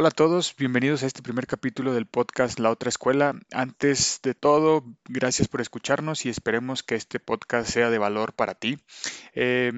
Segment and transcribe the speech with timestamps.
[0.00, 3.34] Hola a todos, bienvenidos a este primer capítulo del podcast La Otra Escuela.
[3.50, 8.54] Antes de todo, gracias por escucharnos y esperemos que este podcast sea de valor para
[8.54, 8.78] ti.
[9.34, 9.72] Eh,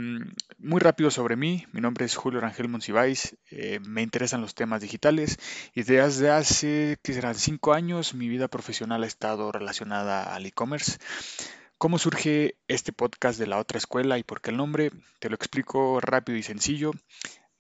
[0.59, 4.83] muy rápido sobre mí, mi nombre es Julio Rangel Monsiváis, eh, me interesan los temas
[4.83, 5.39] digitales
[5.75, 10.99] y desde hace, que serán cinco años, mi vida profesional ha estado relacionada al e-commerce.
[11.79, 14.91] ¿Cómo surge este podcast de La Otra Escuela y por qué el nombre?
[15.19, 16.93] Te lo explico rápido y sencillo.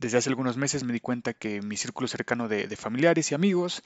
[0.01, 3.83] Desde hace algunos meses me di cuenta que mi círculo cercano de, familiares y amigos,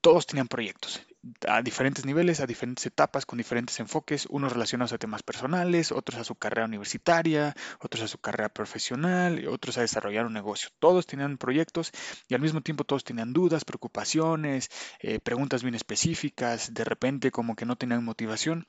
[0.00, 1.02] todos tenían proyectos
[1.46, 6.18] a diferentes niveles, a diferentes etapas, con diferentes enfoques, unos relacionados a temas personales, otros
[6.20, 10.70] a su carrera universitaria, otros a su carrera profesional, otros a desarrollar un negocio.
[10.78, 11.92] Todos tenían proyectos
[12.28, 17.56] y al mismo tiempo todos tenían dudas, preocupaciones, eh, preguntas bien específicas, de repente como
[17.56, 18.66] que no tenían motivación.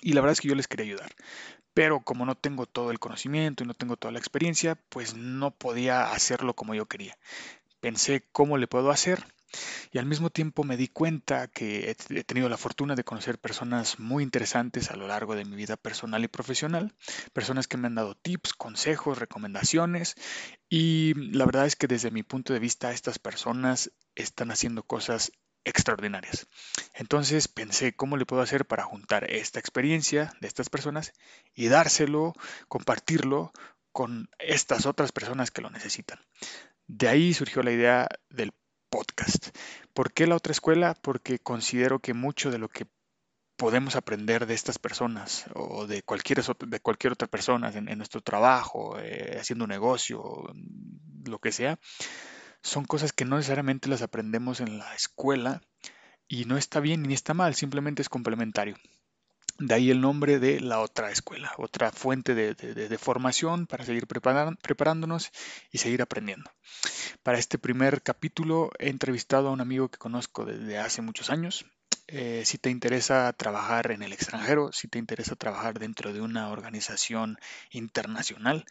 [0.00, 1.12] Y la verdad es que yo les quería ayudar.
[1.74, 5.50] Pero como no tengo todo el conocimiento y no tengo toda la experiencia, pues no
[5.50, 7.16] podía hacerlo como yo quería.
[7.80, 9.24] Pensé cómo le puedo hacer
[9.90, 13.98] y al mismo tiempo me di cuenta que he tenido la fortuna de conocer personas
[13.98, 16.94] muy interesantes a lo largo de mi vida personal y profesional,
[17.32, 20.14] personas que me han dado tips, consejos, recomendaciones
[20.68, 25.32] y la verdad es que desde mi punto de vista estas personas están haciendo cosas
[25.64, 26.46] extraordinarias.
[26.94, 31.12] Entonces pensé cómo le puedo hacer para juntar esta experiencia de estas personas
[31.54, 32.34] y dárselo,
[32.68, 33.52] compartirlo
[33.92, 36.18] con estas otras personas que lo necesitan.
[36.86, 38.52] De ahí surgió la idea del
[38.90, 39.56] podcast.
[39.94, 40.94] ¿Por qué la otra escuela?
[41.00, 42.86] Porque considero que mucho de lo que
[43.56, 48.98] podemos aprender de estas personas o de cualquier, de cualquier otra persona en, nuestro trabajo,
[48.98, 50.52] eh, haciendo un negocio,
[51.24, 51.78] lo que sea,
[52.62, 55.62] son cosas que no necesariamente las aprendemos en la escuela
[56.28, 58.76] y no está bien ni está mal, simplemente es complementario.
[59.58, 64.06] De ahí el nombre de la otra escuela, otra fuente de, de- formación para seguir
[64.06, 65.30] preparándonos
[65.70, 66.50] y seguir aprendiendo.
[67.22, 71.66] Para este primer capítulo he entrevistado a un amigo que conozco desde hace muchos años.
[72.08, 76.50] Eh, si te interesa trabajar en el extranjero, si te interesa trabajar dentro de una
[76.50, 77.38] organización
[77.70, 78.64] internacional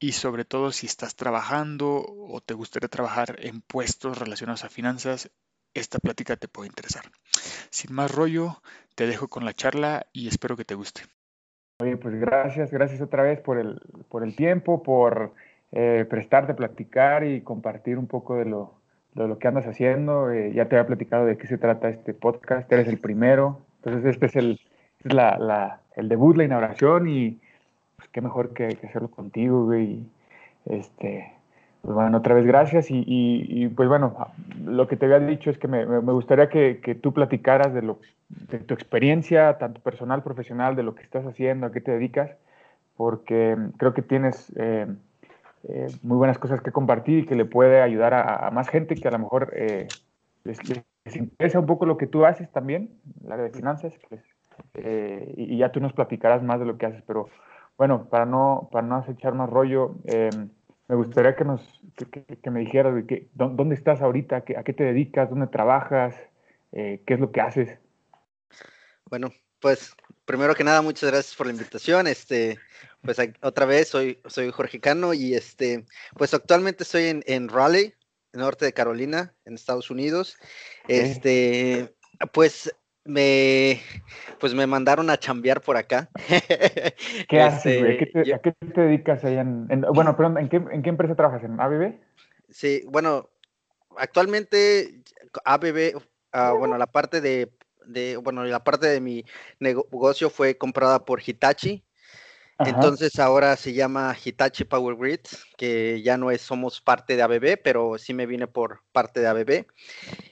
[0.00, 5.30] y sobre todo si estás trabajando o te gustaría trabajar en puestos relacionados a finanzas,
[5.74, 7.04] esta plática te puede interesar.
[7.70, 8.60] Sin más rollo,
[8.96, 11.02] te dejo con la charla y espero que te guste.
[11.80, 15.34] Oye, pues gracias, gracias otra vez por el, por el tiempo, por
[15.72, 18.74] eh, prestarte a platicar y compartir un poco de lo,
[19.14, 20.30] lo que andas haciendo.
[20.30, 23.60] Eh, ya te había platicado de qué se trata este podcast, eres el primero.
[23.76, 24.60] Entonces este es el,
[25.04, 27.40] es la, la- el debut, la inauguración y
[28.00, 30.06] pues qué mejor que, que hacerlo contigo, güey.
[30.64, 31.32] Este,
[31.82, 34.14] pues bueno, otra vez gracias y, y- pues bueno,
[34.64, 37.82] lo que te había dicho es que me, me- gustaría que, que tú platicaras de,
[37.82, 37.98] lo,
[38.30, 42.30] de tu experiencia, tanto personal, profesional, de lo que estás haciendo, a qué te dedicas,
[42.96, 44.86] porque creo que tienes eh,
[45.68, 49.08] eh, muy buenas cosas que compartir y que le puede ayudar a, más gente que
[49.08, 49.88] a lo mejor eh,
[50.44, 50.58] les,
[51.16, 52.90] interesa un poco lo que tú haces también,
[53.24, 54.24] el área de finanzas, que les-
[54.74, 57.28] eh, y ya tú nos platicarás más de lo que haces, pero
[57.80, 60.28] bueno, para no, para no echar más rollo, eh,
[60.86, 61.62] me gustaría que, nos,
[61.96, 62.92] que, que- que me dijeras
[63.32, 66.14] dó- dónde estás ahorita, ¿A qué, a qué te dedicas, dónde trabajas,
[66.72, 67.78] eh, qué es lo que haces.
[69.08, 69.94] Bueno, pues
[70.26, 72.06] primero que nada, muchas gracias por la invitación.
[72.06, 72.58] Este,
[73.00, 75.86] pues otra vez soy, soy Jorge Cano y este,
[76.18, 77.94] pues actualmente estoy en, en Raleigh,
[78.34, 80.36] norte de Carolina, en Estados Unidos.
[80.86, 81.94] Este,
[82.34, 82.74] pues
[83.04, 83.80] me,
[84.38, 86.08] pues me mandaron a chambear por acá.
[87.28, 87.94] ¿Qué haces, güey?
[87.94, 90.48] ¿A qué Este, te, yo- a qué te dedicas allá en, en- bueno, perdón, ¿en
[90.48, 91.44] qué, en qué empresa trabajas?
[91.44, 91.94] ¿En ABB?
[92.48, 93.28] Sí, bueno,
[93.96, 95.02] actualmente
[95.44, 96.00] ABB,
[96.32, 97.52] ah, bueno, la parte de,
[97.86, 99.24] de, bueno, la parte de mi
[99.58, 101.84] negocio fue comprada por Hitachi.
[102.60, 102.70] Ajá.
[102.70, 105.20] Entonces ahora se llama Hitachi Power Grid,
[105.56, 109.28] que ya no es, somos parte de ABB, pero sí me vine por parte de
[109.28, 109.66] ABB.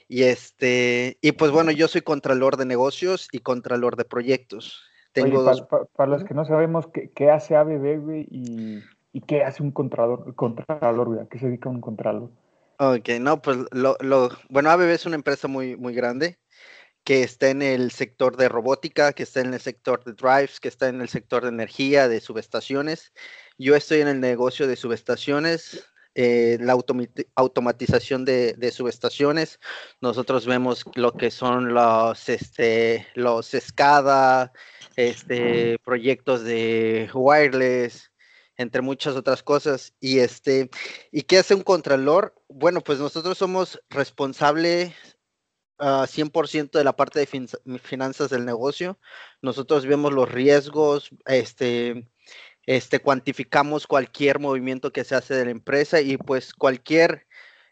[0.07, 4.83] Y este, y pues bueno, yo soy contralor de negocios y contralor de proyectos.
[5.11, 8.27] Tengo Oye, dos, pa- pa- para los que no sabemos qué, qué hace ABB, güey,
[8.29, 12.29] y, y qué hace un contralor, contralor, güey, ¿a qué se dedica un contralor?
[12.77, 16.37] Ok, no, pues lo, lo, bueno, ABB es una empresa muy, muy grande
[17.09, 20.67] que está en el sector de robótica, que está en el sector de drives, que
[20.67, 23.13] está en el sector de energía, de subestaciones.
[23.57, 29.59] Yo estoy en el negocio de subestaciones, eh, la automati- automatización de, de subestaciones.
[30.01, 34.53] Nosotros vemos lo que son los, este, los SCADA,
[34.95, 38.11] este, proyectos de wireless,
[38.55, 39.95] entre muchas otras cosas.
[39.99, 40.69] Y este,
[41.11, 42.35] ¿y qué hace un contralor?
[42.49, 44.93] Bueno, pues nosotros somos responsables
[45.79, 47.47] ah, 100% de la parte de fin-
[47.81, 48.99] finanzas del negocio.
[49.41, 52.07] Nosotros vemos los riesgos, este,
[52.65, 57.25] este, cuantificamos cualquier movimiento que se hace de la empresa y pues cualquier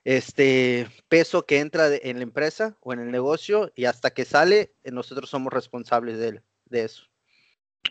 [0.04, 4.72] este peso que entra en la empresa o en el negocio y hasta que sale,
[4.84, 7.04] eh, nosotros somos responsables de, de eso.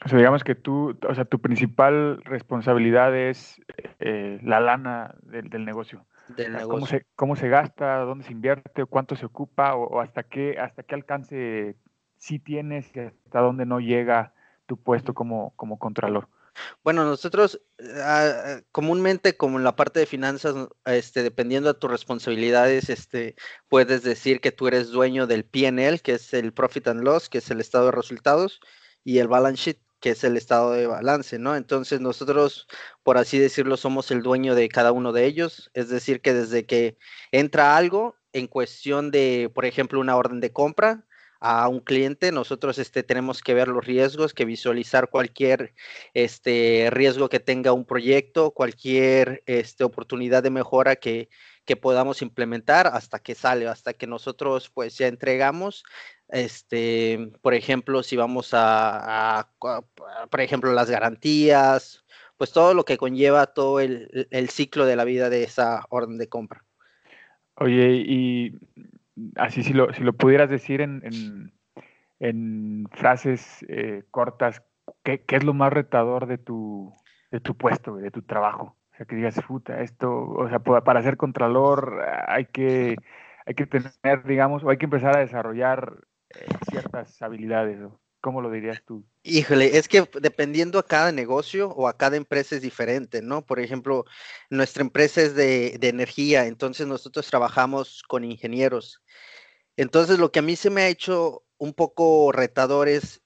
[0.04, 3.60] O sea, digamos que tú, o sea, tu principal responsabilidad es
[3.98, 6.06] eh, la lana del negocio.
[6.28, 10.00] Del sea, ¿Cómo se, cómo se gasta, dónde se invierte, cuánto se ocupa o, o
[10.00, 11.76] hasta qué hasta qué alcance
[12.16, 14.34] sí tienes y hasta dónde no llega
[14.66, 16.28] tu puesto como, como contralor?
[16.82, 17.60] Bueno, nosotros
[18.02, 23.36] ah, comúnmente, como en la parte de finanzas, este, dependiendo de tus responsabilidades, este,
[23.68, 27.38] puedes decir que tú eres dueño del P&L, que es el Profit and Loss, que
[27.38, 28.60] es el estado de resultados,
[29.04, 31.56] y el Balance Sheet, que es el estado de balance, ¿no?
[31.56, 32.66] Entonces nosotros,
[33.02, 36.66] por así decirlo, somos el dueño de cada uno de ellos, es decir, que desde
[36.66, 36.98] que
[37.32, 41.06] entra algo en cuestión de, por ejemplo, una orden de compra,
[41.40, 45.74] a un cliente, nosotros este, tenemos que ver los riesgos, que visualizar cualquier
[46.14, 51.28] este, riesgo que tenga un proyecto, cualquier este, oportunidad de mejora que,
[51.64, 55.84] que podamos implementar hasta que sale, hasta que nosotros pues ya entregamos.
[56.28, 62.04] Este, por ejemplo, si vamos a, por ejemplo, las garantías,
[62.36, 66.18] pues todo lo que conlleva todo el, el ciclo de la vida de esa orden
[66.18, 66.64] de compra.
[67.56, 68.58] Oye, y
[69.36, 71.52] así si lo, si lo pudieras decir en,
[72.18, 74.62] en, frases eh, cortas,
[75.02, 76.92] ¿qué, ¿qué, es lo más retador de tu,
[77.30, 78.76] de tu puesto, de tu trabajo?
[78.92, 82.96] O sea, que digas, puta, esto, o sea, para ser contralor hay que,
[83.46, 86.05] hay que tener, digamos, o hay que empezar a desarrollar
[86.70, 87.78] ciertas habilidades.
[88.20, 89.04] ¿Cómo lo dirías tú?
[89.22, 93.44] Híjole, es que dependiendo a cada negocio o a cada empresa es diferente, ¿no?
[93.44, 94.04] Por ejemplo,
[94.50, 99.02] nuestra empresa es de, de, energía, entonces nosotros trabajamos con ingenieros.
[99.76, 103.22] Entonces, lo que a mí se me ha hecho un poco retador es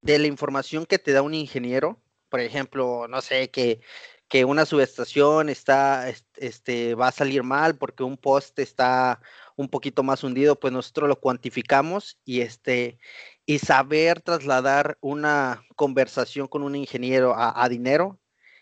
[0.00, 3.80] de la información que te da un ingeniero, por ejemplo, no sé, que,
[4.28, 9.20] que una subestación está, este, va a salir mal porque un poste está
[9.58, 12.98] un poquito más hundido, pues nosotros lo cuantificamos y este,
[13.44, 18.20] y saber trasladar una conversación con un ingeniero a, a dinero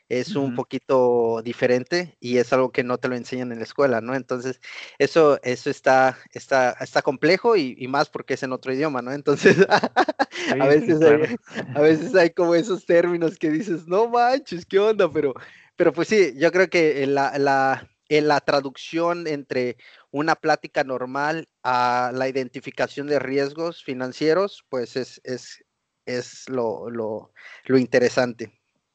[0.09, 0.45] es uh -huh.
[0.45, 4.15] un poquito diferente y es algo que no te lo enseñan en la escuela, ¿no?
[4.15, 4.59] Entonces,
[4.99, 9.13] eso, eso está, está, está complejo y, y más porque es en otro idioma, ¿no?
[9.13, 11.37] Entonces, a, veces hay,
[11.75, 15.11] a veces hay como esos términos que dices, no manches, ¿qué onda?
[15.13, 15.35] Pero,
[15.77, 19.77] pero pues sí, yo creo que la, la, en la traducción entre
[20.17, 25.63] una plática normal a la identificación de riesgos financieros, pues es, es,
[26.07, 27.33] es lo, lo,
[27.67, 28.51] lo interesante.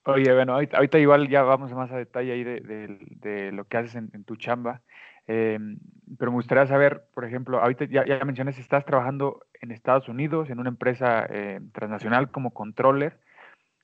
[0.05, 3.65] Oye, bueno, ahorita, ahorita, igual ya vamos más a detalle ahí de, de, de lo
[3.65, 4.81] que haces en, en tu chamba,
[5.27, 5.59] eh,
[6.17, 10.49] pero me gustaría saber, por ejemplo, ahorita ya, ya mencionas, estás trabajando en Estados Unidos,
[10.49, 13.19] en una empresa eh, transnacional como controller.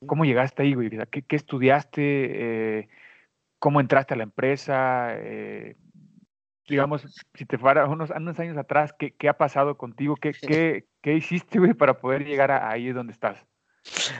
[0.07, 0.90] ¿Cómo llegaste ahí, güey?
[1.12, 2.01] ¿Qué, qué estudiaste?
[2.01, 2.90] Eh,
[3.60, 5.10] ¿Cómo entraste a la empresa?
[5.13, 5.75] Eh,
[6.68, 7.04] digamos,
[7.34, 10.16] si te fuera unos, unos años atrás, ¿qué, ¿qué, ha pasado contigo?
[10.16, 13.45] ¿Qué, qué, qué hiciste, güey, para poder llegar a, ahí donde estás?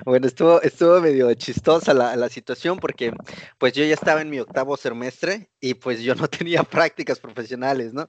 [0.06, 3.12] Bueno, estuvo, estuvo medio chistosa la, la, situación porque
[3.58, 7.94] pues yo ya estaba en mi octavo semestre y pues yo no tenía prácticas profesionales,
[7.94, 8.08] ¿no?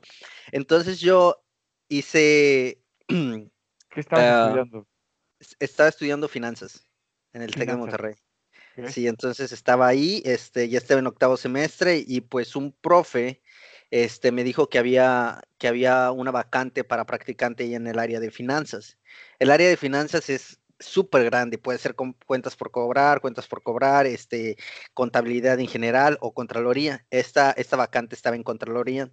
[0.53, 1.43] Entonces yo
[1.89, 2.83] hice...
[3.09, 4.87] ¿Qué estabas uh, estudiando?
[5.59, 6.85] Estaba estudiando finanzas
[7.33, 8.15] en el TEC de Monterrey.
[8.87, 13.43] Sí, entonces estaba ahí, este, ya estaba en octavo semestre y pues un profe
[13.91, 18.31] este, me dijo que había, que había una vacante para practicante en el área de
[18.31, 18.99] finanzas.
[19.39, 23.63] El área de finanzas es súper grande, puede ser con cuentas por cobrar, cuentas por
[23.63, 24.57] cobrar, este,
[24.95, 27.07] contabilidad en general o contraloría.
[27.11, 29.11] Esta, esta vacante estaba en contraloría.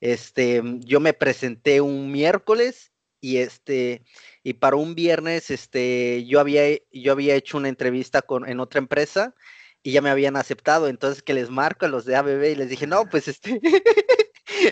[0.00, 4.04] Este, yo me presenté un miércoles y este,
[4.42, 8.78] y para un viernes, este, yo había, yo había hecho una entrevista con, en otra
[8.78, 9.34] empresa
[9.84, 12.70] y ya me habían aceptado, entonces que les marco a los de ABB y les
[12.70, 13.60] dije, no, pues este,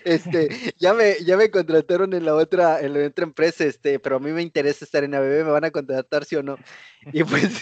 [0.04, 4.16] este, ya me, ya me contrataron en la otra, en la otra empresa, este, pero
[4.16, 6.56] a mí me interesa estar en ABB, me van a contratar, sí o no.
[7.12, 7.60] Y pues,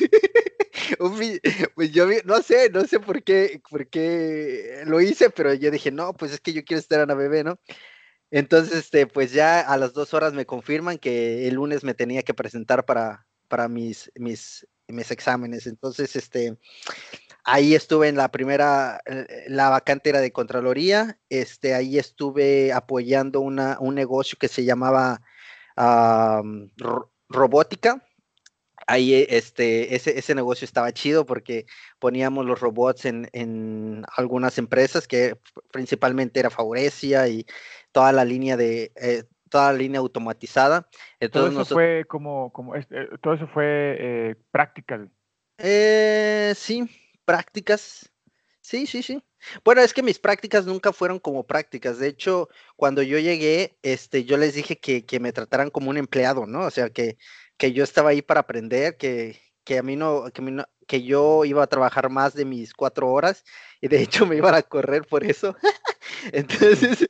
[1.74, 5.90] pues yo no sé, no sé por qué, por qué lo hice, pero yo dije,
[5.90, 7.58] no, pues es que yo quiero estar en ABB, ¿no?
[8.30, 12.22] Entonces, este, pues ya a las dos horas me confirman que el lunes me tenía
[12.22, 15.66] que presentar para, para mis, mis, mis exámenes.
[15.66, 16.56] Entonces, este,
[17.50, 23.40] ahí estuve en la primera, eh, la vacante era de Contraloría, este, ahí estuve apoyando
[23.40, 25.20] una, un negocio que se llamaba
[25.76, 28.04] am, ro- Robótica.
[28.86, 31.66] Ahí eh, este, ese, ese negocio estaba chido porque
[31.98, 35.36] poníamos los robots en, en algunas empresas que
[35.70, 37.46] principalmente era Faurecia y
[37.92, 40.82] toda la línea de eh, toda la línea automatizada.
[40.82, 42.86] Todo Entonces eso nosotros, fue como, como eh,
[43.22, 43.64] todo eso fue
[43.98, 45.10] eh, practical.
[45.58, 46.88] Eh, sí,
[47.24, 48.10] prácticas.
[48.62, 49.22] Sí, sí, sí.
[49.64, 51.98] Bueno, es que mis prácticas nunca fueron como prácticas.
[51.98, 55.96] De hecho, cuando yo llegué, este, yo les dije que, que me trataran como un
[55.96, 56.62] empleado, ¿no?
[56.66, 57.16] O sea, que,
[57.56, 61.44] que yo estaba ahí para aprender, que, que a mí no, que, no- que yo
[61.46, 63.44] iba a trabajar más de mis cuatro horas
[63.80, 65.56] y de hecho me iban a correr por eso.
[66.32, 67.08] Entonces,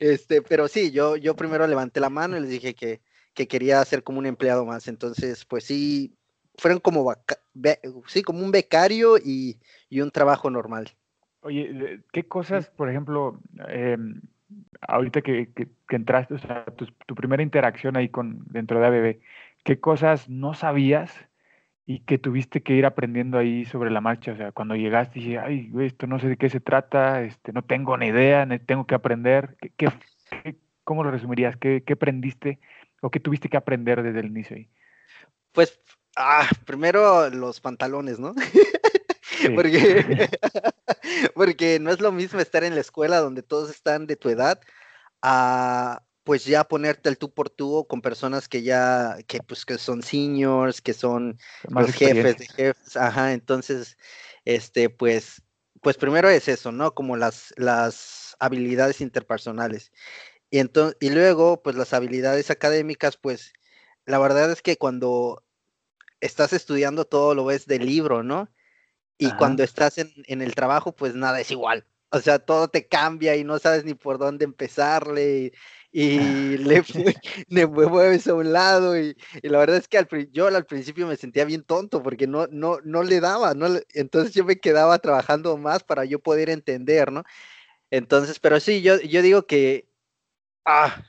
[0.00, 3.02] este, pero sí, yo, yo primero levanté la mano y les dije que,
[3.34, 4.88] que quería ser como un empleado más.
[4.88, 6.16] Entonces, pues sí,
[6.58, 9.58] fueron como, vaca- be- sí, como un becario y,
[9.88, 10.90] y un trabajo normal.
[11.40, 14.20] Oye, ¿qué cosas, por ejemplo, em,
[14.80, 18.86] ahorita que, que- que entraste, o sea, tu, tu primera interacción ahí con dentro de
[18.86, 19.20] ABB,
[19.62, 21.12] qué cosas no sabías
[21.86, 24.32] y que tuviste que ir aprendiendo ahí sobre la marcha?
[24.32, 27.62] O sea, cuando llegaste dije, ay, esto no sé de qué se trata, este, no
[27.62, 29.56] tengo ni idea, tengo que aprender.
[29.60, 29.88] ¿Qué, qué-
[30.42, 31.56] qué- cómo lo resumirías?
[31.56, 32.58] ¿Qué, qué aprendiste
[33.02, 34.68] o qué tuviste que aprender desde el inicio ahí?
[35.52, 35.80] Pues,
[36.16, 38.34] ah, primero los pantalones, ¿no?
[39.22, 39.50] Sí.
[39.54, 40.30] Porque,
[41.34, 44.60] porque no es lo mismo estar en la escuela donde todos están de tu edad
[45.22, 49.78] a pues ya ponerte el tú por tú con personas que ya, que pues que
[49.78, 53.96] son seniors, que son más los jefes de jefes, ajá, entonces,
[54.44, 55.40] este, pues,
[55.82, 56.94] pues primero es eso, ¿no?
[56.94, 59.92] Como las, las habilidades interpersonales.
[60.50, 63.52] Y entonces, y luego, pues las habilidades académicas, pues,
[64.04, 65.44] la verdad es que cuando
[66.20, 68.48] estás estudiando todo lo ves del libro, ¿no?
[69.18, 69.36] Y Ajá.
[69.38, 71.86] cuando estás en, en el trabajo, pues nada es igual.
[72.10, 75.52] O sea, todo te cambia y no sabes ni por dónde empezarle
[75.92, 77.16] y, y le, mue-
[77.48, 80.66] le mue- mueves a un lado y, y la verdad es que al, yo al
[80.66, 84.44] principio me sentía bien tonto porque no, no, no le daba, no le- entonces yo
[84.44, 87.24] me quedaba trabajando más para yo poder entender, ¿no?
[87.90, 89.88] Entonces, pero sí, yo, yo digo que,
[90.64, 91.04] ah,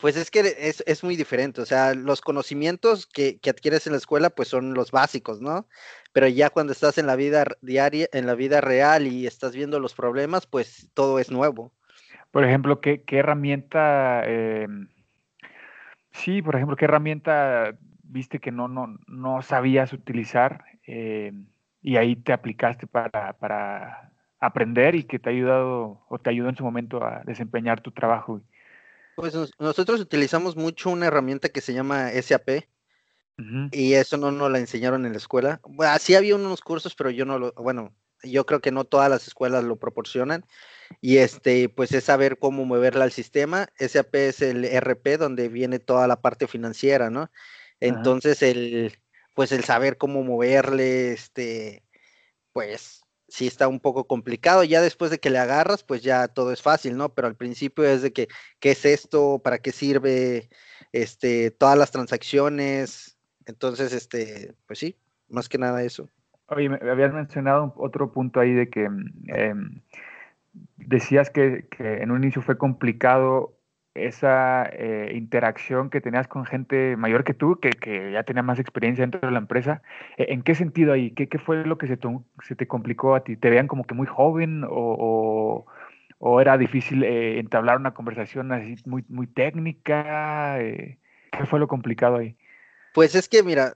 [0.00, 3.92] pues es que es, es muy diferente, o sea, los conocimientos que, que adquieres en
[3.92, 5.66] la escuela pues son los básicos, ¿no?
[6.12, 9.78] Pero ya cuando estás en la vida diaria, en la vida real y estás viendo
[9.78, 11.72] los problemas, pues todo es nuevo.
[12.30, 14.88] Por ejemplo, ¿qué, qué herramienta, em,
[16.12, 21.46] sí, por ejemplo, qué herramienta viste que no, no, no sabías utilizar em,
[21.82, 26.48] y ahí te aplicaste para, para aprender y que te ha ayudado o te ayudó
[26.48, 28.40] en su momento a desempeñar tu trabajo?
[29.20, 32.68] Pues nos- nosotros utilizamos mucho una herramienta que se llama SAP
[33.72, 35.60] y eso no nos la enseñaron en la escuela.
[35.64, 39.08] Bueno, sí había unos cursos, pero yo no lo, bueno, yo creo que no todas
[39.08, 40.44] las escuelas lo proporcionan.
[41.00, 43.68] Y este, pues es saber cómo moverla al sistema.
[43.78, 47.20] SAP es el RP donde viene toda la parte financiera, ¿no?
[47.22, 47.30] Ajá.
[47.80, 48.98] Entonces el,
[49.34, 51.84] pues el saber cómo moverle, este,
[52.52, 54.64] pues sí está un poco complicado.
[54.64, 57.14] Ya después de que le agarras, pues ya todo es fácil, ¿no?
[57.14, 59.40] Pero al principio es de que, ¿qué es esto?
[59.42, 60.50] ¿Para qué sirve?
[60.92, 63.16] Este, todas las transacciones.
[63.46, 64.96] Entonces, este, pues sí,
[65.28, 66.08] más que nada eso.
[66.48, 69.82] Oye, me habías mencionado otro punto ahí de que mm, em,
[70.76, 73.59] decías que en un inicio fue complicado
[74.06, 78.58] esa eh, interacción que tenías con gente mayor que tú, que, que ya tenía más
[78.58, 79.82] experiencia dentro de la empresa.
[80.16, 81.12] Eh, ¿En qué sentido ahí?
[81.12, 81.98] ¿Qué, qué fue lo que se,
[82.46, 83.36] se te complicó a ti?
[83.36, 85.66] ¿Te veían como que muy joven o,
[86.18, 90.58] o- era difícil eh, entablar una conversación así muy, muy técnica?
[90.58, 92.36] ¿qué fue lo complicado ahí?
[92.92, 93.74] Pues es que, mira,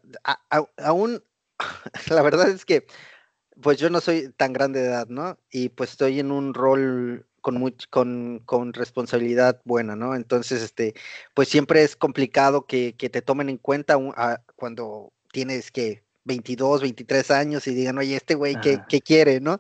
[0.79, 1.23] aún,
[2.11, 2.87] la verdad es que,
[3.63, 5.39] pues yo no soy tan grande de edad, ¿no?
[5.51, 10.15] Y pues estoy en un rol con, con, con responsabilidad buena, ¿no?
[10.17, 10.95] Entonces, este,
[11.35, 16.03] pues siempre es complicado que, que te tomen en cuenta un- a- cuando tienes que
[16.25, 19.59] 22, 23 años y digan, oye, este güey, ¿qué, quiere, no?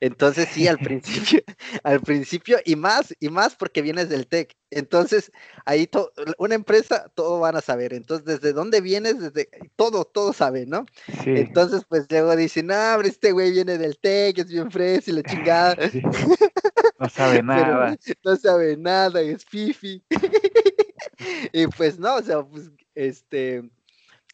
[0.00, 1.40] Entonces sí, al principio,
[1.82, 4.54] al principio, y más, y más porque vienes del TEC.
[4.70, 5.30] Entonces,
[5.64, 7.94] ahí to- una empresa, todo van a saber.
[7.94, 9.20] Entonces, ¿desde dónde vienes?
[9.20, 10.84] Desde todo, todo sabe, ¿no?
[11.24, 15.10] Sí, Entonces, pues luego dicen, no, hombre, este güey viene del TEC, es bien fresco
[15.10, 16.02] y la chingada, sí.
[16.98, 17.96] No sabe pero nada.
[18.24, 20.02] no sabe nada, es fifi.
[21.52, 23.62] Y pues no, o sea, pues, este,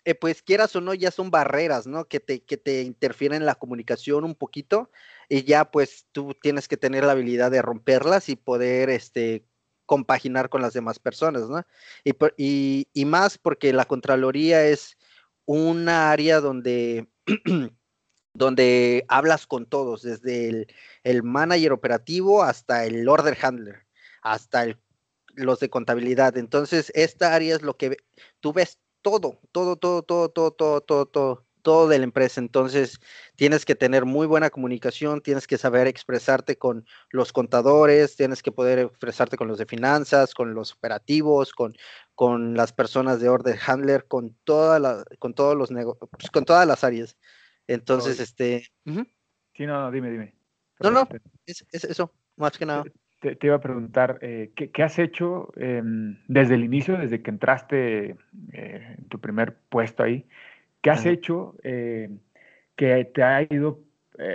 [0.04, 2.06] eh, pues quieras o no, ya son barreras, ¿no?
[2.06, 4.90] Que te, que te interfieren en la comunicación un poquito
[5.28, 9.46] y ya pues tú tienes que tener la habilidad de romperlas y poder, este,
[9.86, 11.64] compaginar con las demás personas, ¿no?
[12.04, 14.96] Y, y, y más porque la Contraloría es
[15.44, 17.08] una área donde
[18.34, 20.66] donde hablas con todos, desde el,
[21.04, 23.86] el manager operativo hasta el order handler,
[24.22, 24.78] hasta el,
[25.34, 26.36] los de contabilidad.
[26.36, 27.96] Entonces, esta área es lo que
[28.40, 32.40] tú ves todo, todo, todo, todo, todo, todo, todo, todo, todo de la empresa.
[32.40, 33.00] Entonces,
[33.36, 38.52] tienes que tener muy buena comunicación, tienes que saber expresarte con los contadores, tienes que
[38.52, 41.76] poder expresarte con los de finanzas, con los operativos, con,
[42.14, 46.66] con las personas de order handler, con toda la, con todos los pues, con todas
[46.66, 47.16] las áreas.
[47.66, 48.66] Entonces, este,
[49.54, 50.34] Sí, no, no, dime, dime.
[50.80, 51.08] No, no.
[51.46, 52.84] Es, es eso, más que nada.
[53.22, 57.22] Te, te iba a preguntar, eh, ¿qué, qué has hecho em, desde el inicio, desde
[57.22, 58.16] que entraste
[58.52, 60.26] eh, en tu primer puesto ahí?
[60.82, 62.10] ¿Qué has hecho eh,
[62.76, 63.80] que te ha ido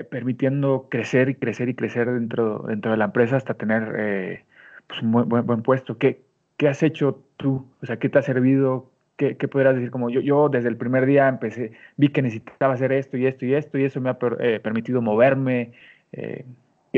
[0.09, 4.45] permitiendo crecer y crecer y crecer dentro, dentro de la empresa hasta tener
[4.87, 5.97] pues, un buen, buen, buen puesto?
[5.97, 6.21] ¿Qué,
[6.57, 7.67] ¿Qué has hecho tú?
[7.81, 8.91] O sea, ¿qué te ha servido?
[9.17, 9.91] ¿Qué, qué podrías decir?
[9.91, 13.45] Como yo, yo desde el primer día empecé, vi que necesitaba hacer esto y esto
[13.45, 15.73] y esto y eso me ha per- eh, permitido moverme.
[16.13, 16.45] eh,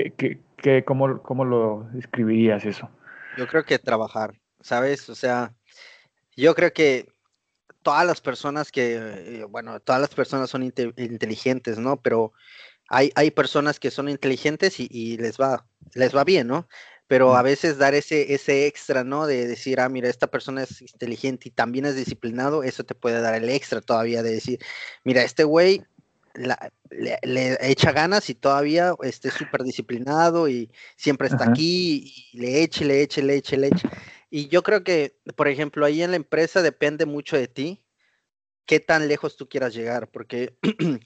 [0.03, 2.89] ¿qué, qué, qué- cómo, ¿Cómo lo describirías eso?
[3.37, 5.09] Yo creo que trabajar, ¿sabes?
[5.09, 5.53] O sea,
[6.35, 7.07] yo creo que
[7.81, 12.01] todas las personas que, eh, bueno, todas las personas son inte- inteligentes, ¿no?
[12.01, 12.33] Pero
[12.89, 16.67] hay, hay personas que son inteligentes y, y les va, les va bien, ¿no?
[17.07, 19.25] Pero a veces dar ese, ese extra, ¿no?
[19.25, 23.19] De decir, ah, mira, esta persona es inteligente y también es disciplinado, eso te puede
[23.19, 24.59] dar el extra todavía de decir,
[25.03, 25.81] mira, este güey
[26.39, 31.53] la- le, le echa ganas y todavía esté súper disciplinado y siempre está Ajá.
[31.53, 33.87] aquí y le eche, le eche, le eche, le eche.
[34.29, 37.83] Y yo creo que, por ejemplo, ahí en la empresa depende mucho de ti
[38.65, 40.57] qué tan lejos tú quieras llegar, porque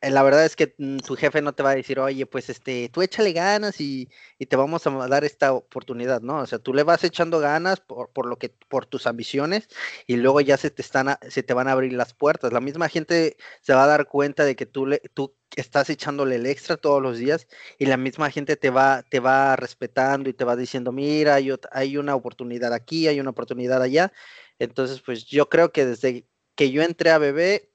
[0.00, 2.88] la verdad es que mm, tu jefe no te va a decir, oye, pues este,
[2.90, 6.38] tú échale ganas y, y te vamos a dar esta oportunidad, ¿no?
[6.38, 9.68] O sea, tú le vas echando ganas por, por lo que, por tus ambiciones
[10.06, 12.52] y luego ya se te están, se te van a abrir las puertas.
[12.52, 16.36] La misma gente se va a dar cuenta de que tú le, tú estás echándole
[16.36, 20.34] el extra todos los días y la misma gente te va, te va respetando y
[20.34, 24.12] te va diciendo, mira, hay, hay una oportunidad aquí, hay una oportunidad allá.
[24.58, 27.72] Entonces, pues yo creo que desde que yo entré a bebé,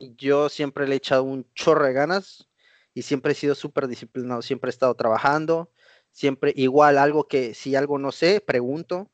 [0.00, 2.48] yo siempre le he echado un chorro de ganas
[2.94, 5.70] y siempre he sido súper disciplinado, siempre he estado trabajando,
[6.10, 9.10] siempre igual algo que si algo no sé, pregunto,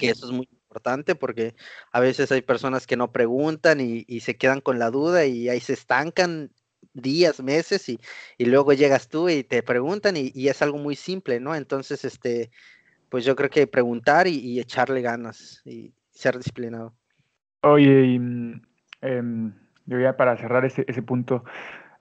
[0.00, 1.54] que eso es muy importante porque
[1.92, 5.48] a veces hay personas que no preguntan y, y se quedan con la duda y
[5.48, 6.50] ahí se estancan
[6.94, 8.00] días, meses y,
[8.38, 11.54] y luego llegas tú y te preguntan y, y es algo muy simple, ¿no?
[11.54, 12.50] Entonces, este,
[13.08, 16.94] pues yo creo que preguntar y, y echarle ganas y ser disciplinado.
[17.62, 18.62] Oye, y, mm,
[19.02, 21.44] em, yo ya para cerrar ese, ese punto,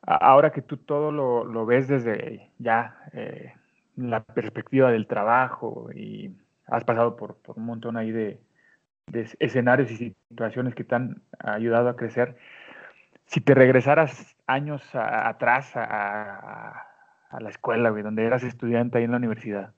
[0.01, 3.53] ahora que tú todo lo, lo ves desde ya eh,
[3.95, 6.35] la perspectiva del trabajo y
[6.67, 8.39] has pasado por, por un montón ahí de,
[9.07, 12.37] de es- escenarios y situaciones que te han ayudado a crecer,
[13.25, 16.87] si te regresaras años a- atrás a, a-
[17.29, 19.73] a la escuela, güey, donde eras estudiante ahí en la universidad.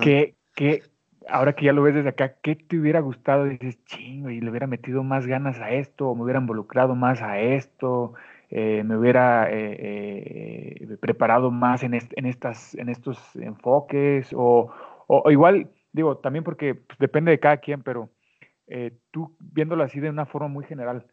[0.00, 0.82] ¿Qué, qué,
[1.28, 3.44] ahora que ya lo ves desde acá, qué te hubiera gustado?
[3.44, 7.22] Dices, chingo, y le hubiera metido más ganas a esto, o me hubiera involucrado más
[7.22, 8.14] a esto,
[8.50, 14.70] eh, me hubiera eh, eh, preparado más en, est- en, estas, en estos enfoques, o,
[15.08, 18.10] o- o igual, digo, también porque pues, depende de cada quien, pero
[19.10, 21.06] tú viéndolo así de una forma muy general,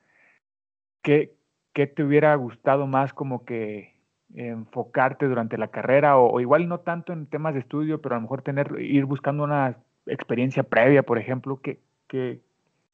[1.02, 1.34] ¿qué,
[1.74, 3.94] qué te hubiera gustado más como que
[4.36, 8.18] enfocarte durante la carrera o, o igual no tanto en temas de estudio, pero a
[8.18, 12.42] lo mejor tener, ir buscando una experiencia previa, por ejemplo, ¿qué, qué,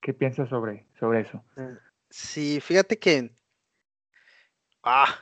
[0.02, 1.44] qué piensas sobre, sobre eso?
[2.10, 3.32] Sí, fíjate que,
[4.84, 5.16] ah,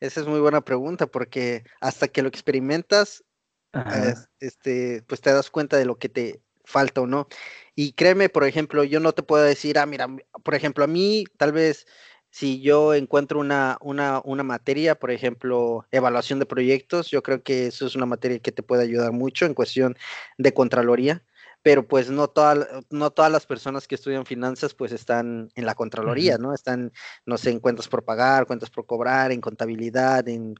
[0.00, 3.24] esa es muy buena pregunta porque hasta que lo experimentas,
[3.72, 4.28] Ajá.
[4.40, 7.28] este, pues te das cuenta de lo que te falta o no.
[7.74, 10.08] Y créeme, por ejemplo, yo no te puedo decir, ah, mira,
[10.42, 11.86] por ejemplo, a mí tal vez
[12.34, 17.68] si yo encuentro una, una, una materia, por ejemplo, evaluación de proyectos, yo creo que
[17.68, 19.96] eso es una materia que te puede ayudar mucho en cuestión
[20.36, 21.22] de Contraloría,
[21.62, 25.76] pero pues no, toda, no todas las personas que estudian finanzas pues están en la
[25.76, 26.52] Contraloría, ¿no?
[26.52, 26.92] Están,
[27.24, 30.56] no sé, en cuentas por pagar, cuentas por cobrar, en contabilidad, en,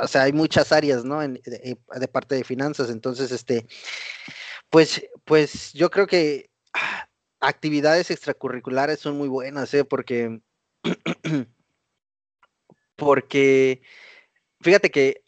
[0.00, 1.20] o sea, hay muchas áreas, ¿no?
[1.20, 3.66] En- de, de parte de finanzas, entonces, este,
[4.70, 7.08] pues, pues yo creo que ah,
[7.40, 9.84] actividades extracurriculares son muy buenas, ¿eh?
[9.84, 10.40] Porque,
[12.96, 13.82] porque,
[14.60, 15.22] fíjate que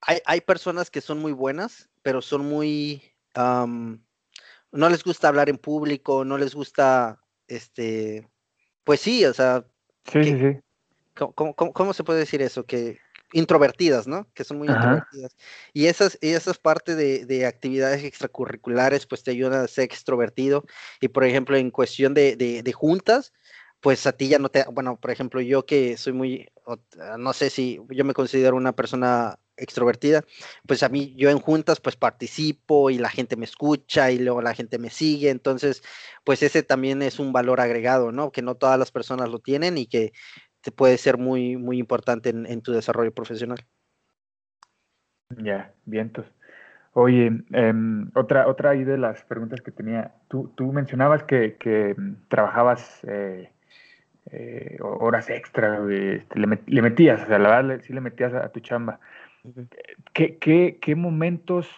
[0.00, 3.02] hay, hay personas que son muy buenas, pero son muy,
[3.34, 8.28] no les gusta hablar en público, no les gusta, este,
[8.84, 9.64] pues sí, o sea,
[10.10, 10.60] Sí, sí, que- sí.
[11.14, 12.64] ¿cómo, cómo- cómo- cómo se puede decir eso?
[12.64, 12.98] Que
[13.34, 14.26] introvertidas, ¿no?
[14.32, 14.76] Que son muy Ajá.
[14.78, 15.36] introvertidas.
[15.74, 20.64] Y esas, y esas partes de, de actividades extracurriculares, pues te ayudan a ser extrovertido.
[21.00, 23.34] Y por ejemplo, en cuestión de, de- de juntas,
[23.80, 26.48] pues a ti ya no te, bueno, por ejemplo, yo que soy muy,
[27.18, 30.22] no sé si yo me considero una persona extrovertida,
[30.66, 34.40] pues a mí yo en juntas pues participo y la gente me escucha y luego
[34.40, 35.82] la gente me sigue, entonces
[36.24, 38.30] pues ese también es un valor agregado, ¿no?
[38.30, 40.12] Que no todas las personas lo tienen y que
[40.60, 43.58] te puede ser muy, muy importante en, tu desarrollo profesional.
[45.36, 46.26] Ya, vientos.
[46.94, 51.94] Oye, em, otra, otra ahí de las preguntas que tenía, tú, tú mencionabas que, que
[52.28, 53.52] trabajabas eh,
[54.30, 58.60] eh, horas extra, este, le, metías, o sea, la verdad sí le metías a tu
[58.60, 59.00] chamba.
[60.12, 61.68] ¿Qué, qué, momentos,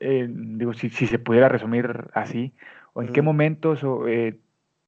[0.00, 2.52] eh, digo, si, si, se pudiera resumir así,
[2.92, 4.38] o en qué momentos eh,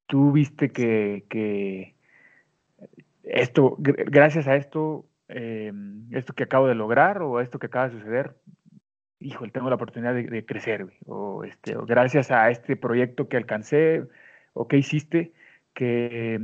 [0.06, 1.94] tú viste que, que,
[3.22, 5.72] esto, gracias a esto, eh,
[6.11, 8.35] esto que acabo de lograr o esto que acaba de suceder,
[9.20, 14.04] híjole, tengo la oportunidad de, crecer, o, este, o gracias a este proyecto que alcancé,
[14.52, 15.32] o qué hiciste,
[15.74, 16.38] que,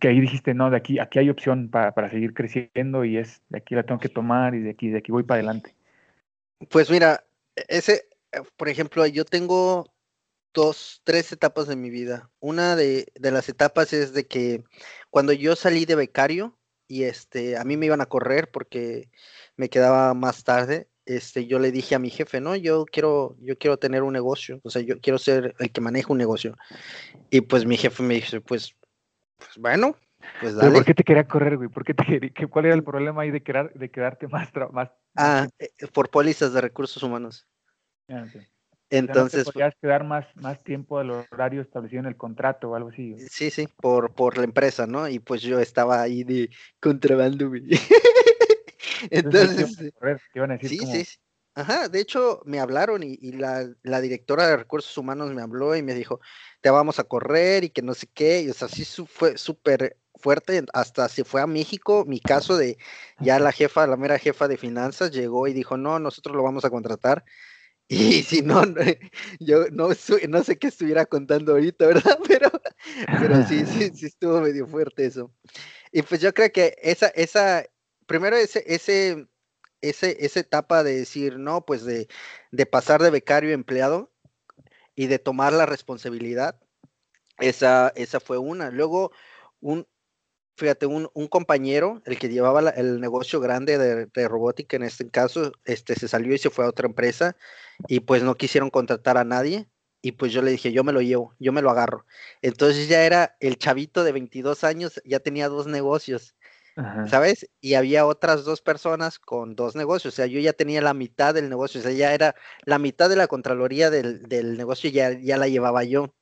[0.00, 3.42] que, ahí dijiste, no, de aquí, aquí hay opción para, para, seguir creciendo y es,
[3.48, 5.74] de aquí la tengo que tomar y de aquí, de aquí voy para adelante?
[6.70, 7.24] Pues mira,
[7.68, 8.08] ese,
[8.56, 9.92] por ejemplo, yo tengo
[10.54, 12.30] dos, tres etapas de mi vida.
[12.40, 14.64] Una de, de las etapas es de que
[15.10, 19.08] cuando yo salí de becario y este, a mí me iban a correr porque
[19.56, 23.58] me quedaba más tarde, este, yo le dije a mi jefe, no, yo quiero, yo
[23.58, 26.56] quiero tener un negocio, o sea, yo quiero ser el que maneja un negocio.
[27.30, 28.76] Y pues mi jefe me dice, pues,
[29.38, 29.96] pues bueno,
[30.40, 30.72] pues dale.
[30.72, 31.68] ¿Por qué te quería correr, güey?
[31.68, 34.90] ¿Por qué te ¿Cuál era el problema ahí de, quedar, de quedarte más, más?
[35.16, 37.46] Ah, eh, por pólizas de recursos humanos.
[38.08, 38.24] Ah,
[38.90, 39.46] Entonces.
[39.48, 43.16] O podías quedar más, más tiempo del horario establecido en el contrato o algo así.
[43.28, 45.08] Sí, sí, por, por la empresa, ¿no?
[45.08, 47.64] Y pues yo estaba ahí de contrabando, güey.
[49.10, 49.76] Entonces,
[50.60, 51.18] sí, sí,
[51.54, 53.66] Ajá, de hecho me hablaron y, la,
[54.00, 56.20] directora de recursos humanos me habló y me dijo,
[56.62, 59.98] te vamos a correr y que no sé qué, y o sea, sí fue súper
[60.14, 62.78] fuerte, hasta se fue a México, mi caso de
[63.20, 66.64] ya la jefa, la mera jefa de finanzas llegó y dijo, no, nosotros lo vamos
[66.64, 67.22] a contratar,
[67.92, 68.62] y si no,
[69.38, 69.88] yo no,
[70.28, 72.18] no sé qué estuviera contando ahorita, ¿verdad?
[72.26, 72.50] Pero,
[73.20, 75.30] pero sí, sí, sí estuvo medio fuerte eso.
[75.92, 77.64] Y pues yo creo que esa, esa,
[78.12, 79.26] primero ese, ese,
[79.80, 82.08] ese, esa etapa de decir, no, pues de,
[82.50, 84.12] de pasar de becario a empleado
[84.94, 86.60] y de tomar la responsabilidad,
[87.38, 88.70] esa, esa fue una.
[88.70, 89.12] Luego,
[89.60, 89.86] un,
[90.56, 95.08] fíjate, un, un compañero, el que llevaba el negocio grande de, de, robótica en este
[95.08, 97.34] caso, este, se salió y se fue a otra empresa
[97.88, 99.68] y pues no quisieron contratar a nadie.
[100.04, 102.04] Y pues yo le dije, yo me lo llevo, yo me lo agarro.
[102.42, 106.34] Entonces ya era el chavito de 22 años, ya tenía dos negocios.
[107.08, 107.48] ¿Sabes?
[107.60, 111.34] Y había otras dos personas con dos negocios, o sea, yo ya tenía la mitad
[111.34, 115.12] del negocio, o sea, ya era la mitad de la Contraloría del, del negocio, ya,
[115.12, 116.14] ya la llevaba yo.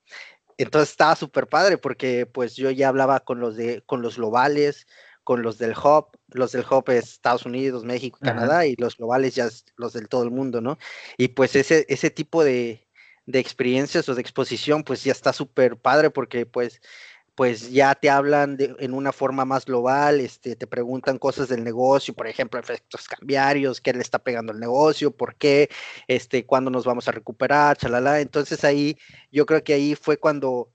[0.58, 4.86] Entonces estaba súper padre porque pues yo ya hablaba con los, de, con los globales,
[5.24, 9.34] con los del hub, los del hub es Estados Unidos, México, Canadá, y los globales
[9.34, 10.78] ya es los del todo el mundo, ¿no?
[11.16, 12.88] Y pues ese, ese tipo de,
[13.26, 16.80] de experiencias o de exposición, pues ya está súper padre porque pues
[17.34, 21.64] pues ya te hablan de, en una forma más global, este, te preguntan cosas del
[21.64, 25.70] negocio, por ejemplo, efectos cambiarios, qué le está pegando el negocio, por qué,
[26.06, 28.20] este, cuándo nos vamos a recuperar, chalala.
[28.20, 28.98] Entonces ahí,
[29.30, 30.70] yo creo que ahí fue cuando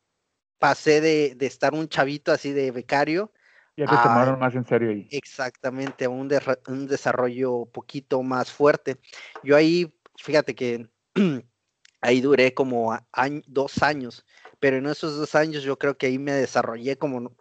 [0.58, 3.32] pasé de, de estar un chavito así de becario.
[3.78, 5.08] Ya te tomaron más en serio ahí.
[5.12, 6.32] Exactamente, a un,
[6.68, 8.98] un desarrollo poquito más fuerte.
[9.44, 10.88] Yo ahí, fíjate que
[12.02, 12.98] ahí duré como
[13.48, 14.26] dos años
[14.60, 17.36] pero en esos dos años yo creo que ahí me desarrollé como,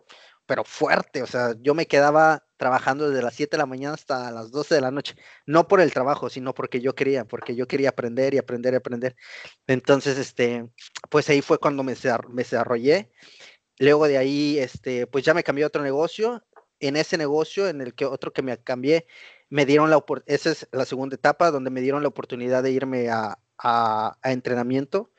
[0.46, 4.30] pero fuerte, o sea, yo me quedaba trabajando desde las 7 de la mañana hasta
[4.30, 7.66] las 12 de la noche, no por el trabajo, sino porque yo quería, porque yo
[7.66, 9.16] quería aprender y aprender y aprender.
[9.66, 10.68] Entonces, este,
[11.10, 11.94] pues ahí fue cuando me,
[12.30, 13.10] me desarrollé.
[13.78, 16.44] Luego de ahí, este, pues ya me cambié a otro negocio.
[16.80, 19.06] En ese negocio, en el que otro que me cambié,
[19.48, 23.08] me dieron la esa es la segunda etapa, donde me dieron la oportunidad de irme
[23.10, 25.10] a, a, a entrenamiento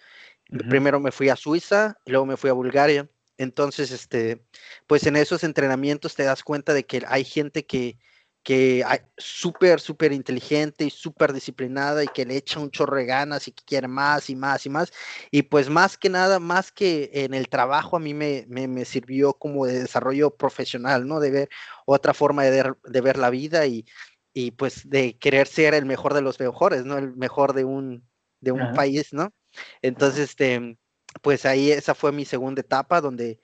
[0.49, 3.09] Primero me fui a Suiza, luego me fui a Bulgaria.
[3.37, 4.45] Entonces, este,
[4.87, 7.97] pues en esos entrenamientos te das cuenta de que hay gente que,
[8.43, 13.05] que es súper, súper inteligente y súper disciplinada y que le echa un chorro de
[13.05, 14.93] ganas y que quiere más y más y más.
[15.31, 19.33] Y pues más que nada, más que en el trabajo, a mí me, me, sirvió
[19.33, 21.19] como de desarrollo profesional, ¿no?
[21.19, 21.49] De ver
[21.85, 23.85] otra forma de, de ver la vida y,
[24.31, 26.97] y, pues de querer ser el mejor de los mejores, ¿no?
[26.97, 28.07] El mejor de un,
[28.41, 29.33] de un país, ¿no?
[29.81, 30.77] Entonces, este,
[31.21, 33.39] pues ahí esa fue mi segunda etapa donde,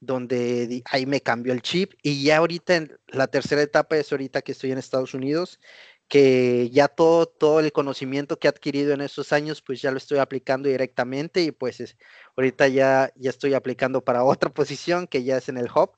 [0.00, 4.42] donde ahí me cambió el chip y ya ahorita en la tercera etapa es ahorita
[4.42, 5.58] que estoy en Estados Unidos,
[6.08, 9.96] que ya todo, todo el conocimiento que he adquirido en esos años, pues ya lo
[9.98, 11.96] estoy aplicando directamente y pues
[12.36, 15.92] ahorita ya, ya estoy aplicando para otra posición que ya es en el hub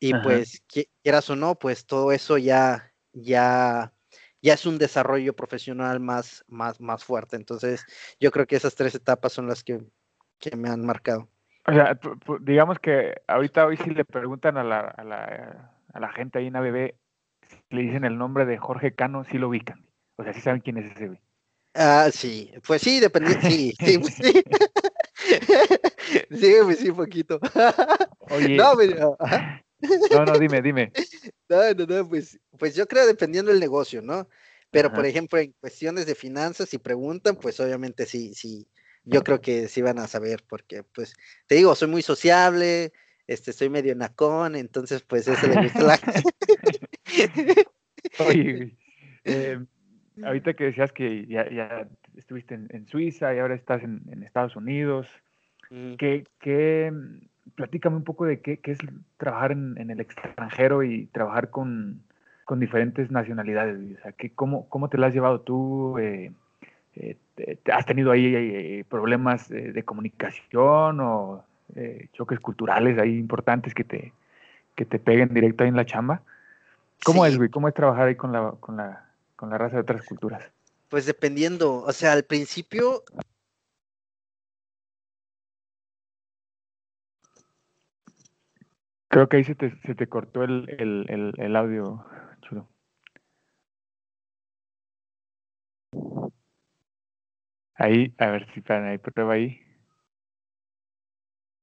[0.00, 0.22] Y Ajá.
[0.22, 3.92] pues, qui- quieras o no, pues todo eso ya, ya,
[4.42, 7.36] ya es un desarrollo profesional más, más, más fuerte.
[7.36, 7.84] Entonces,
[8.18, 9.80] yo creo que esas tres etapas son las que,
[10.38, 11.28] que me han marcado.
[11.66, 11.98] O sea,
[12.40, 16.46] digamos que ahorita hoy si le preguntan a la, a la, a la gente ahí
[16.46, 16.94] en ABB,
[17.48, 19.86] si le dicen el nombre de Jorge Cano, sí lo ubican.
[20.16, 21.20] O sea, sí saben quién es ese güey.
[21.74, 24.42] Ah, sí, pues sí, dependiendo, sí, sí, pues sí.
[26.30, 27.38] Sí, pues sí, poquito.
[28.30, 29.62] Oye, No, pero, ajá.
[30.10, 30.92] No, no, dime, dime.
[31.48, 34.28] No, no, no, pues, pues yo creo dependiendo del negocio, ¿no?
[34.70, 38.68] Pero, por ejemplo, en cuestiones de finanzas, si preguntan, pues obviamente sí, sí,
[39.02, 41.12] yo creo que sí van a saber, porque, pues,
[41.48, 42.92] te digo, soy muy sociable,
[43.26, 45.98] este, soy medio nacón, entonces, pues, eso le gusta la
[48.20, 48.76] Oye,
[49.24, 49.58] eh,
[50.22, 54.22] ahorita que decías que ya, ya estuviste en, en Suiza y ahora estás en, en
[54.22, 55.08] Estados Unidos,
[55.70, 56.92] Mm, ¿qué, qué,
[57.54, 58.78] platícame un poco de qué, qué es
[59.16, 62.02] trabajar en, en el extranjero y trabajar con,
[62.44, 63.98] con diferentes nacionalidades?
[63.98, 65.98] O sea, ¿qué, cómo, ¿cómo te la has llevado tú?
[65.98, 66.32] Eh,
[66.96, 71.44] eh, te- te- ¿Has tenido ahí eh, problemas de comunicación o
[72.12, 74.12] choques culturales ahí importantes que te,
[74.74, 76.22] que te peguen directo ahí en la chamba?
[77.04, 77.48] ¿Cómo sí, es, güey?
[77.48, 79.04] ¿Cómo es trabajar ahí con la, con la,
[79.36, 80.42] con la raza de otras culturas?
[80.88, 83.04] Pues dependiendo, o sea, al principio,
[89.10, 92.02] Creo que ahí se te, se te cortó el, el, el, el audio,
[92.40, 92.66] chulo.
[97.74, 99.60] Ahí, a ver si para ahí, prueba ahí.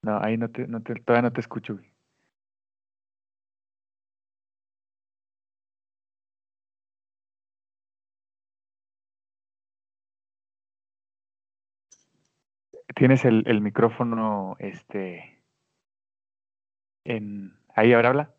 [0.02, 1.80] No, ahí no te, no te, todavía no te escucho.
[12.96, 15.37] Tienes el, el micrófono, este,
[17.08, 18.34] en, ahí ahora habla.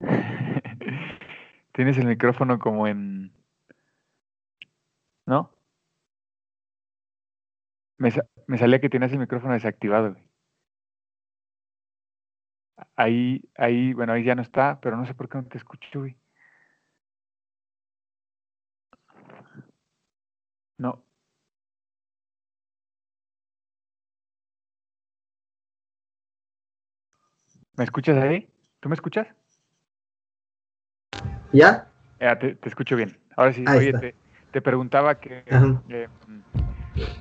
[1.72, 3.32] Tienes el micrófono como en,
[5.26, 5.50] ¿no?
[7.98, 8.10] Me,
[8.48, 10.22] me salía que tienes el micrófono desactivado, güey.
[12.96, 16.00] Ahí, ahí, bueno, ahí ya no está, pero no sé por qué no te escucho,
[16.00, 16.16] güey.
[20.78, 21.02] No.
[27.76, 28.48] ¿Me escuchas ahí?
[28.80, 29.26] ¿Tú me escuchas?
[31.52, 31.88] ¿Ya?
[32.20, 33.18] Ya, te, te escucho bien.
[33.36, 34.16] Ahora sí, Ahí oye, te,
[34.50, 35.44] te preguntaba que,
[35.88, 36.08] eh,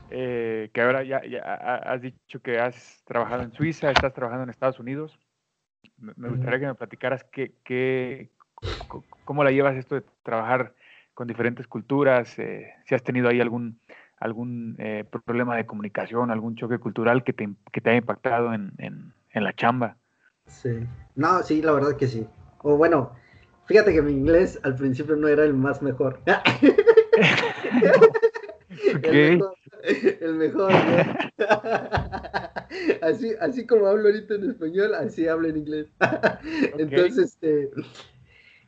[0.09, 4.43] eh, que ahora ya, ya ha- has dicho que has trabajado en Suiza, estás trabajando
[4.43, 5.17] en Estados Unidos.
[5.97, 7.53] Me me gustaría que me platicaras qué,
[9.25, 10.75] cómo la llevas esto de trabajar
[11.13, 13.79] con diferentes culturas, eh, si has tenido ahí algún,
[14.17, 18.73] algún eh, problema de comunicación, algún choque cultural que te, que te haya impactado en,
[18.77, 19.97] en, en la chamba.
[20.61, 20.69] Sí.
[21.15, 22.27] No, sí, la verdad que sí.
[22.59, 23.11] O bueno,
[23.65, 26.19] fíjate que mi inglés al principio no era el más mejor.
[28.95, 29.03] Ok.
[29.03, 29.55] El mejor,
[30.21, 31.47] el mejor, ¿no?
[33.01, 35.87] así, así como hablo ahorita en español, así hablo en inglés.
[36.77, 37.69] Entonces, este,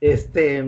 [0.02, 0.64] este,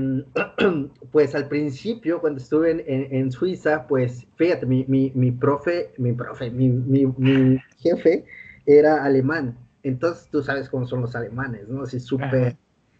[1.11, 5.91] pues al principio, cuando estuve en, en- en Suiza, pues fíjate, mi, mi, mi profe,
[5.97, 8.25] mi profe, mi, mi- mi jefe
[8.65, 9.57] era alemán.
[9.85, 11.83] Entonces tú sabes cómo son los alemanes, ¿no?
[11.83, 12.57] Así súper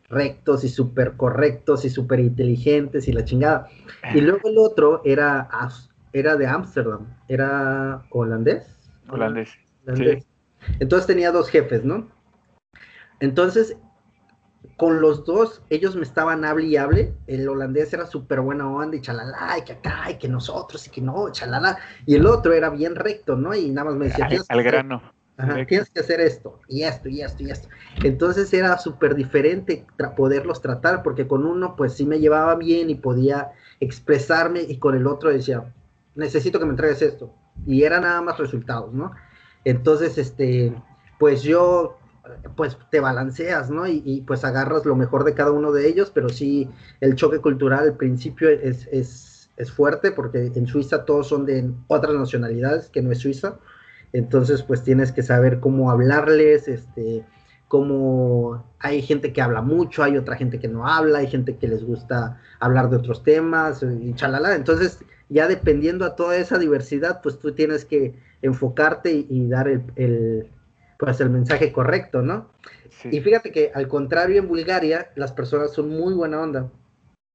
[0.07, 3.67] rectos y súper correctos y súper inteligentes y la chingada.
[4.13, 5.49] Y luego el otro era,
[6.13, 8.67] era de Ámsterdam, era holandés.
[9.09, 9.49] Holandés.
[9.83, 10.25] holandés.
[10.79, 12.07] Entonces tenía dos jefes, ¿no?
[13.19, 13.75] Entonces,
[14.77, 17.15] con los dos, ellos me estaban hable y hable.
[17.25, 20.91] El holandés era súper buena onda y chalala, y que acá, y que nosotros, y
[20.91, 21.79] que no, chalala.
[22.05, 23.55] Y el otro era bien recto, ¿no?
[23.55, 25.14] Y nada más me decía, Al, "Tienes que al grano.
[25.37, 27.67] Ajá, tienes que hacer esto, y esto, y esto, y esto.
[28.01, 32.89] Entonces era súper diferente tra- poderlos tratar, porque con uno pues sí me llevaba bien
[32.89, 35.73] y podía expresarme, y con el otro decía,
[36.15, 37.33] necesito que me entregues esto.
[37.65, 39.11] Y era nada más resultados, ¿no?
[39.65, 40.73] Entonces, este,
[41.19, 41.97] pues yo,
[42.55, 43.87] pues te balanceas, ¿no?
[43.87, 46.69] Y, y, pues agarras lo mejor de cada uno de ellos, pero sí,
[47.01, 51.71] el choque cultural al principio es, es, es fuerte, porque en Suiza todos son de
[51.87, 53.59] otras nacionalidades, que no es Suiza.
[54.15, 57.25] Entonces, pues tienes que saber cómo hablarles, este,
[57.67, 61.67] cómo hay gente que habla mucho, hay otra gente que no habla, hay gente que
[61.67, 64.55] les gusta hablar de otros temas y chalala.
[64.55, 69.67] Entonces, ya dependiendo a toda esa diversidad, pues tú tienes que enfocarte y, y dar
[69.67, 70.47] el, el,
[70.97, 72.49] pues el mensaje correcto, ¿no?
[73.01, 73.09] Sí.
[73.11, 76.69] Y fíjate que al contrario en Bulgaria, las personas son muy buena onda.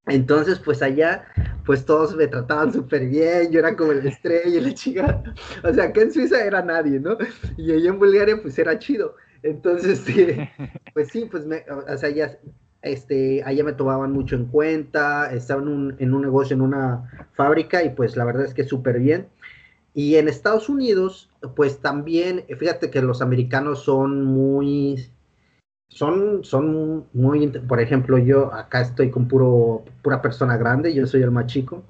[0.07, 1.25] Entonces, pues allá,
[1.65, 5.23] pues todos me trataban súper bien, yo era como el estrella y la chica.
[5.63, 7.17] O sea, acá en Suiza era nadie, ¿no?
[7.57, 9.15] Y allá en Bulgaria, pues era chido.
[9.43, 10.51] Entonces, este,
[10.95, 12.39] pues sí, pues me, o sea, ya,
[12.83, 17.29] este, allá me tomaban mucho en cuenta, estaba en un, en un negocio, en una
[17.35, 19.29] fábrica, y pues la verdad es que súper bien.
[19.93, 25.11] Y en Estados Unidos, pues también, fíjate que los americanos son muy,
[25.91, 31.23] son, son muy, por ejemplo, yo acá estoy con puro, pura persona grande, yo soy
[31.23, 31.83] el más chico,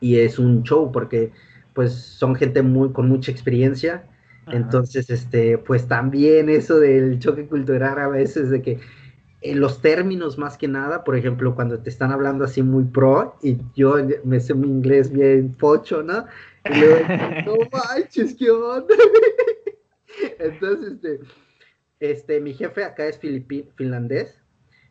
[0.00, 1.32] y es un show porque
[1.72, 4.04] pues son gente muy, con mucha experiencia,
[4.46, 8.78] entonces, este, pues también eso del choque cultural a veces de que
[9.40, 13.36] en los términos más que nada, por ejemplo, cuando te están hablando así muy pro
[13.42, 16.26] y yo me sé mi inglés bien pocho, ¿no?
[16.70, 16.98] Y luego,
[17.46, 18.94] no manches, ¿qué onda?
[20.38, 21.20] Entonces, este,
[22.10, 24.40] este, mi jefe acá es finlandés,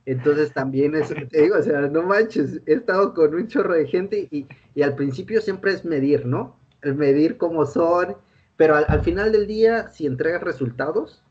[0.05, 3.87] entonces también es, te digo, o sea, no manches, he estado con un chorro de
[3.87, 4.45] gente y,
[4.75, 6.57] y al principio siempre es medir, ¿no?
[6.81, 8.17] El medir cómo son,
[8.57, 11.23] pero al, al final del día, si entregas resultados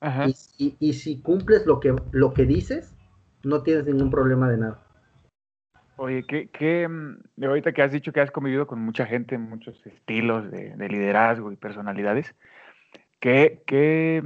[0.00, 0.26] Ajá.
[0.26, 2.94] y, y- y si cumples lo que, lo que dices,
[3.44, 4.82] no tienes ningún problema de nada.
[5.96, 9.84] Oye, ¿qué, qué, mm, ahorita que has dicho que has convivido con mucha gente, muchos
[9.86, 12.34] estilos de, de liderazgo y personalidades,
[13.20, 14.22] ¿qué, qué,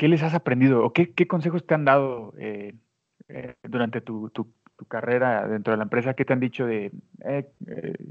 [0.00, 2.72] qué les has aprendido o qué, consejos te han dado eh,
[3.28, 4.32] eh, durante tu,
[4.88, 6.14] carrera dentro de la empresa?
[6.14, 6.90] ¿Qué te han dicho de,
[7.22, 7.52] eh,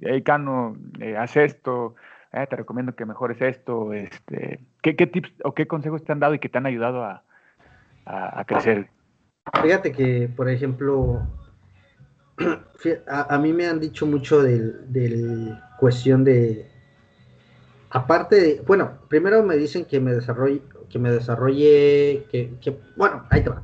[0.01, 0.77] hey, Cano,
[1.17, 1.95] haz esto,
[2.31, 3.91] te recomiendo que mejores esto?
[3.91, 7.03] Este, ¿qué, ¿Qué tips o qué consejos te han dado y que te han ayudado
[7.03, 7.23] a,
[8.45, 8.87] crecer?
[9.59, 11.27] Fíjate que, por ejemplo,
[13.07, 16.69] a mí me han dicho mucho del, del cuestión de,
[17.89, 23.25] aparte de, bueno, primero me dicen que me desarrolle, que me desarrolle, que, que- bueno,
[23.29, 23.63] ahí te va.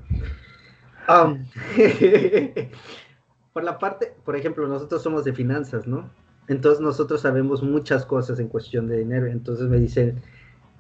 [1.08, 1.46] Am,
[3.54, 6.10] por la parte, por ejemplo, nosotros somos de finanzas, ¿no?
[6.48, 9.28] Entonces nosotros sabemos muchas cosas en cuestión de dinero.
[9.28, 10.22] Entonces me dicen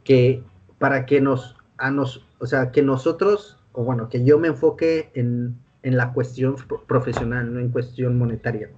[0.04, 0.44] que
[0.78, 5.10] para que nos, a nos, o sea, que nosotros, o bueno, que yo me enfoque
[5.14, 8.70] en, en la cuestión pro- profesional, no en cuestión monetaria.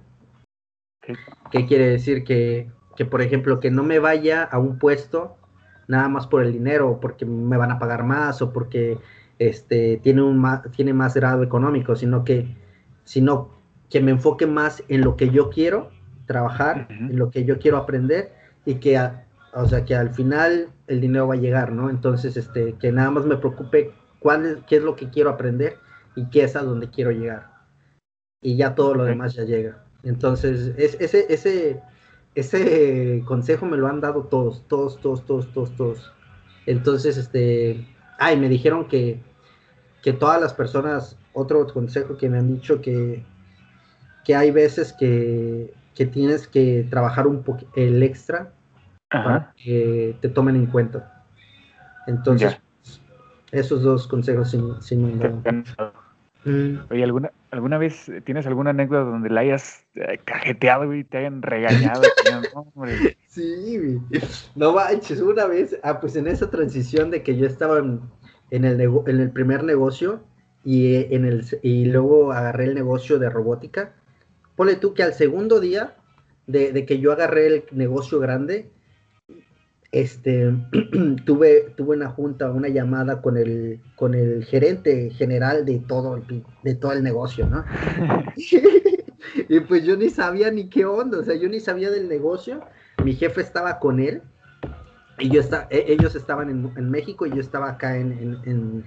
[1.02, 1.14] ¿Qué?
[1.50, 2.24] ¿Qué quiere decir?
[2.24, 5.36] Que, que, por ejemplo, que no me vaya a un puesto
[5.88, 8.98] nada más por el dinero, porque me van a pagar más, o porque
[9.38, 12.54] este, tiene, un ma- tiene más grado económico, sino que,
[13.04, 13.50] sino
[13.90, 15.90] que me enfoque más en lo que yo quiero
[16.26, 18.32] trabajar, en lo que yo quiero aprender,
[18.64, 19.24] y que, a-
[19.54, 21.88] o sea, que al final el dinero va a llegar, ¿no?
[21.90, 25.78] Entonces, este, que nada más me preocupe cuál es, qué es lo que quiero aprender
[26.14, 27.50] y qué es a donde quiero llegar.
[28.42, 29.84] Y ya todo lo demás ya llega.
[30.02, 31.80] Entonces, es, ese, ese,
[32.40, 36.12] ese consejo me lo han dado todos, todos, todos, todos, todos, todos.
[36.66, 37.86] Entonces, este,
[38.18, 39.20] ay, me dijeron que,
[40.02, 43.24] que todas las personas, otro consejo que me han dicho que,
[44.24, 48.52] que hay veces que, que tienes que trabajar un poco el extra
[49.10, 49.24] Ajá.
[49.24, 51.24] para que te tomen en cuenta.
[52.06, 52.62] Entonces, Ya.
[53.58, 54.58] esos dos consejos te
[55.48, 55.64] han-
[56.44, 61.18] Mm, Oye, ¿alguna, ¿alguna vez tienes alguna anécdota donde la hayas eh, cajeteado y te
[61.18, 62.02] hayan regañado?
[62.54, 63.16] "No, hombre"?
[63.28, 64.22] Sí, güey.
[64.56, 68.80] no manches, una vez, ah, pues en esa transición de que yo estaba en, el,
[68.80, 70.24] en el primer negocio
[70.64, 73.94] y, eh, en el, y luego agarré el negocio de robótica,
[74.56, 75.94] ponle tú que al segundo día
[76.46, 78.70] de que yo agarré el negocio grande,
[79.92, 80.52] este,
[81.24, 86.44] tuve, tuve una junta, una llamada con el, con el gerente general de todo el,
[86.62, 87.64] de todo el negocio, ¿no?
[89.48, 92.60] y pues yo ni sabía ni qué onda, o sea, yo ni sabía del negocio.
[93.04, 94.22] Mi jefe estaba con él
[95.18, 98.38] y yo está, e- ellos estaban en, en México y yo estaba acá en, en-
[98.44, 98.84] en-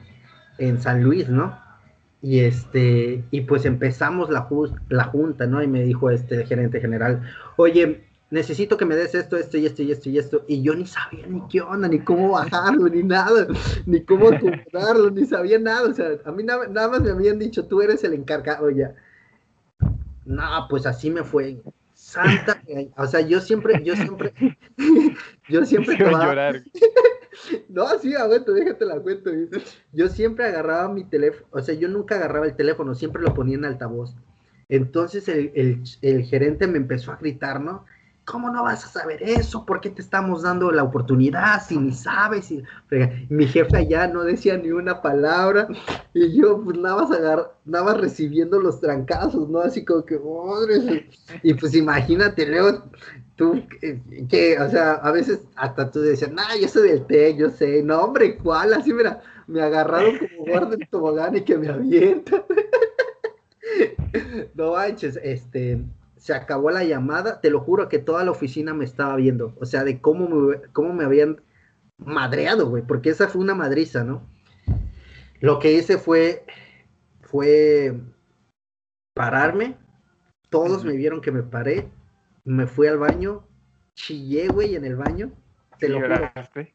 [0.58, 1.58] en San Luis, ¿no?
[2.22, 5.64] Y este, y pues empezamos la, ju- la junta, ¿no?
[5.64, 7.22] Y me dijo este el gerente general,
[7.56, 10.46] oye, necesito que me des esto, esto y esto y esto y esto.
[10.48, 13.46] Y yo ni sabía ni qué onda, ni cómo bajarlo, ni nada,
[13.86, 15.90] ni cómo comprarlo, ni sabía nada.
[15.90, 18.96] O sea, a mí nada, nada más me habían dicho, tú eres el encargado ya.
[20.26, 21.62] No, pues así me fue.
[21.94, 22.62] Santa,
[22.98, 24.34] o sea, yo siempre, yo siempre,
[25.48, 26.64] yo siempre llorar.
[27.70, 29.30] no, sí, aguanto, déjate la cuento.
[29.94, 33.56] Yo siempre agarraba mi teléfono, o sea, yo nunca agarraba el teléfono, siempre lo ponía
[33.56, 34.16] en altavoz.
[34.68, 37.86] Entonces el, el- el gerente me empezó a gritar, ¿no?
[38.32, 39.66] ¿Cómo no vas a saber eso?
[39.66, 42.50] ¿Por qué te estamos dando la oportunidad si ni sabes?
[42.50, 42.64] Y,
[43.28, 45.68] mi jefe allá no decía ni una palabra
[46.14, 49.60] y yo pues nada más, agar, nada más recibiendo los trancazos, ¿no?
[49.60, 51.10] Así como que, madre,
[51.44, 52.86] y pues imagínate, luego
[53.36, 57.36] tú, que, que, o sea, a veces hasta tú decías, nah, yo soy del TEC,
[57.36, 58.74] yo sé, no, hombre, ¿cuál?
[58.74, 62.44] Así, mira, me agarraron como guarda en tobogán y que me avientan.
[64.56, 65.84] no manches, este,
[66.22, 69.66] se acabó la llamada, te lo juro que toda la oficina me estaba viendo, o
[69.66, 71.42] sea, de cómo me, cómo me habían
[71.98, 74.22] madreado, güey, porque esa fue una madriza, ¿no?
[75.42, 76.46] lo que hice fue,
[77.22, 78.00] fue
[79.14, 79.76] pararme.
[80.50, 81.90] Todos me vieron que me paré.
[82.46, 83.48] Me fui al baño.
[83.96, 85.32] Chillé, güey, en el baño.
[85.80, 86.32] Te lo juro,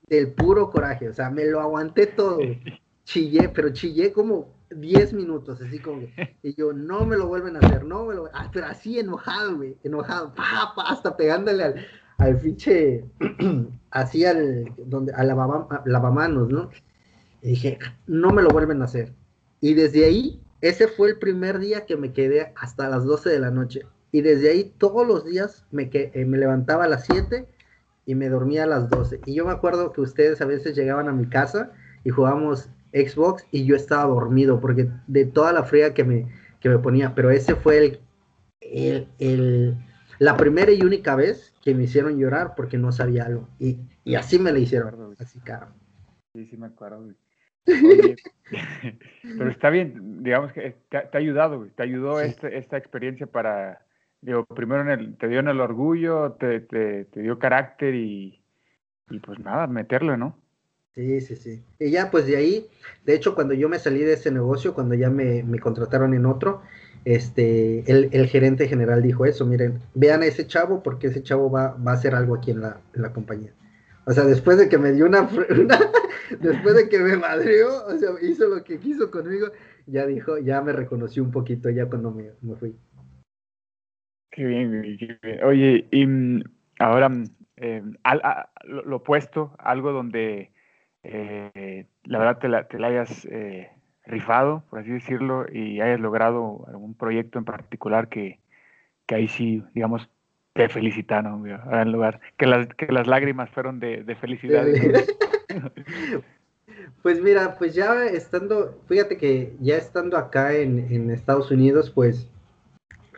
[0.08, 1.08] del puro coraje.
[1.08, 2.36] O sea, me lo aguanté todo.
[2.36, 2.60] güey.
[3.04, 7.56] Chillé, pero chillé como 10 minutos, así como que, y yo, no me lo vuelven
[7.56, 11.62] a hacer, no me lo, ah, pero así enojado, güey, enojado, pa, pa, hasta pegándole
[11.62, 11.86] al,
[12.18, 13.04] al fiche,
[13.90, 16.70] así al, donde, a lavama- a lavamanos, ¿no?
[17.42, 19.12] Y dije, no me lo vuelven a hacer.
[19.60, 23.38] Y desde ahí, ese fue el primer día que me quedé hasta las 12 de
[23.38, 23.82] la noche.
[24.10, 27.46] Y desde ahí, todos los días me, que, eh, me levantaba a las 7
[28.06, 29.20] y me dormía a las 12.
[29.26, 31.72] Y yo me acuerdo que ustedes a veces llegaban a mi casa
[32.04, 36.26] y jugábamos Xbox y yo estaba dormido porque de toda la fría que me,
[36.60, 37.14] que me ponía.
[37.14, 38.00] Pero ese fue el,
[38.60, 39.76] el, el-
[40.18, 43.48] la primera y única vez que me hicieron llorar porque no sabía algo.
[43.58, 45.14] Y, y así me lo hicieron.
[45.18, 45.68] Así, cara.
[46.32, 47.14] Sí, sí me acuerdo, güey.
[47.84, 48.16] Oye,
[49.38, 52.26] pero está bien, digamos que te, ha- te ha ayudado, güey, te ayudó Sí.
[52.28, 53.84] este- esta experiencia para,
[54.20, 58.40] digo, primero en el, te dio en el orgullo, te, te, te dio carácter y,
[59.10, 60.38] y pues nada, meterle, ¿no?
[60.96, 61.62] Sí, sí, sí.
[61.78, 62.66] Y ya, pues de ahí,
[63.04, 66.24] de hecho, cuando yo me salí de ese negocio, cuando ya me, me contrataron en
[66.24, 66.62] otro,
[67.04, 71.50] este, el, el gerente general dijo eso, miren, vean a ese chavo porque ese chavo
[71.50, 73.52] va, va a hacer algo aquí en la, en la compañía.
[74.06, 75.20] O sea, después de que me dio una,
[75.50, 75.78] una-
[76.40, 79.48] después de que me madreó, o sea, hizo lo que quiso conmigo,
[79.86, 82.74] ya dijo, ya me reconoció un poquito ya cuando me, me fui.
[84.30, 85.44] Qué bien, qué bien.
[85.44, 86.42] Oye, y mm,
[86.78, 87.24] ahora mm,
[87.58, 88.22] eh, al-
[88.64, 90.52] lo, lo opuesto, algo donde
[91.08, 93.70] eh, la verdad te la, te la hayas eh,
[94.04, 98.40] rifado, por así decirlo, y hayas logrado algún proyecto en particular que,
[99.06, 100.08] que ahí sí, digamos,
[100.52, 104.64] te felicitaron, güey, ahora en lugar, que las, que las lágrimas fueron de, de felicidad.
[104.66, 105.70] ¿no?
[107.02, 112.28] Pues mira, pues ya estando, fíjate que ya estando acá en, en Estados Unidos, pues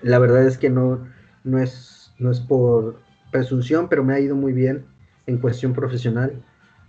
[0.03, 1.09] la verdad es que no,
[1.45, 4.85] no, es, no es por presunción, pero me ha ido muy bien
[5.27, 6.43] en cuestión profesional.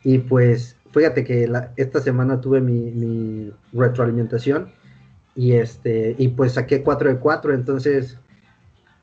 [0.03, 4.69] Y pues fíjate que la- esta semana tuve mi, mi retroalimentación
[5.35, 8.17] y, este, y pues saqué 4 de 4, entonces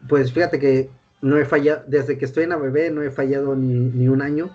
[0.08, 0.90] pues fíjate que
[1.22, 4.50] no he fallado, desde que estoy en ABB no he fallado ni, ni un año,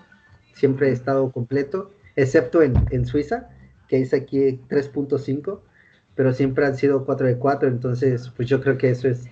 [0.54, 3.48] siempre he estado completo, excepto en, en Suiza,
[3.88, 5.62] que hice aquí 3.5,
[6.14, 9.24] pero siempre han sido 4 de 4, entonces pues yo creo que eso es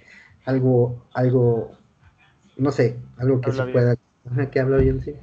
[0.44, 1.70] algo, algo,
[2.56, 3.96] no sé, algo que Habla se bien.
[4.26, 5.14] pueda, que habla bien, sí.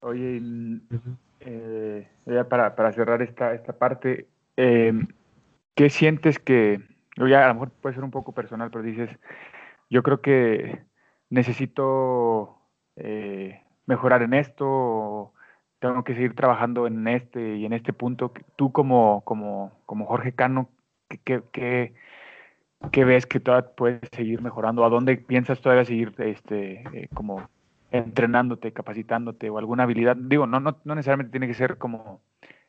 [0.00, 0.82] Oye, y,
[1.40, 2.08] eh,
[2.48, 4.92] para, para cerrar esta, esta parte, eh,
[5.74, 6.80] ¿qué sientes que,
[7.16, 9.10] ya a lo mejor puede ser un poco personal, pero dices,
[9.90, 10.82] yo creo que
[11.30, 12.58] necesito
[12.96, 15.32] eh, mejorar en esto,
[15.78, 18.32] tengo que seguir trabajando en este y en este punto?
[18.56, 20.70] Tú como, como, como Jorge Cano,
[21.08, 21.94] ¿qué, qué,
[22.92, 24.84] qué- ves que todavía puedes seguir mejorando?
[24.84, 27.48] ¿A dónde piensas todavía seguir este, como
[27.90, 30.16] entrenándote, capacitándote o alguna habilidad?
[30.16, 32.22] Digo, no, no, no necesariamente tiene que ser como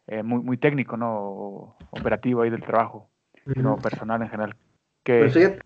[0.07, 1.13] eh, muy, muy técnico, ¿no?
[1.13, 3.09] O operativo ahí del trabajo,
[3.53, 4.55] sino personal en general.
[5.03, 5.61] Que, Pues fíjate,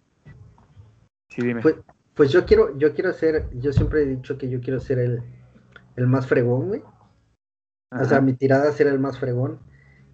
[1.30, 1.62] sí, dime.
[1.62, 1.76] Pues,
[2.14, 5.24] pues yo quiero, yo quiero ser, yo siempre he dicho que yo quiero ser el,
[5.96, 6.84] el más fregón, güey.
[7.92, 9.60] O sea, mi tirada es ser el más fregón.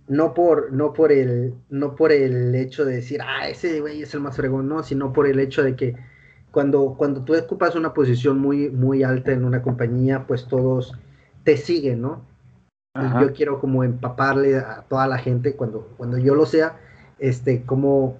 [0.07, 4.13] No por, no por el, no por el hecho de decir, ah, ese güey es
[4.13, 5.95] el más fregón, no, sino por el hecho de que
[6.51, 10.95] cuando, cuando tú ocupas una posición muy, muy alta en una compañía, pues todos
[11.43, 12.21] te siguen, ¿no?
[12.95, 13.21] Ajá.
[13.21, 16.77] yo quiero como empaparle a toda la gente cuando, cuando yo lo sea,
[17.19, 18.17] este, como,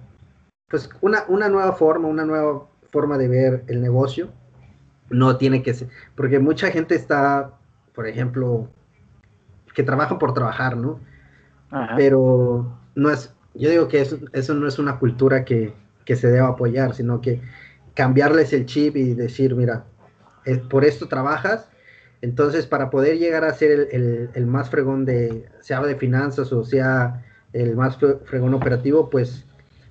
[0.68, 4.28] pues una, una nueva forma, una nueva forma de ver el negocio.
[5.10, 7.50] No tiene que ser, porque mucha gente está,
[7.96, 8.68] por ejemplo,
[9.74, 11.00] que trabaja por trabajar, ¿no?
[11.72, 11.96] Ajá.
[11.96, 15.74] Pero no es, yo digo que eso, eso no es una cultura que,
[16.04, 17.40] que se deba apoyar, sino que
[17.94, 19.84] cambiarles el chip y decir, mira,
[20.46, 21.68] eh, por esto trabajas,
[22.22, 26.52] entonces para poder llegar a ser el, el- el más fregón de, sea de finanzas
[26.52, 29.46] o sea el más fre- fregón operativo, pues,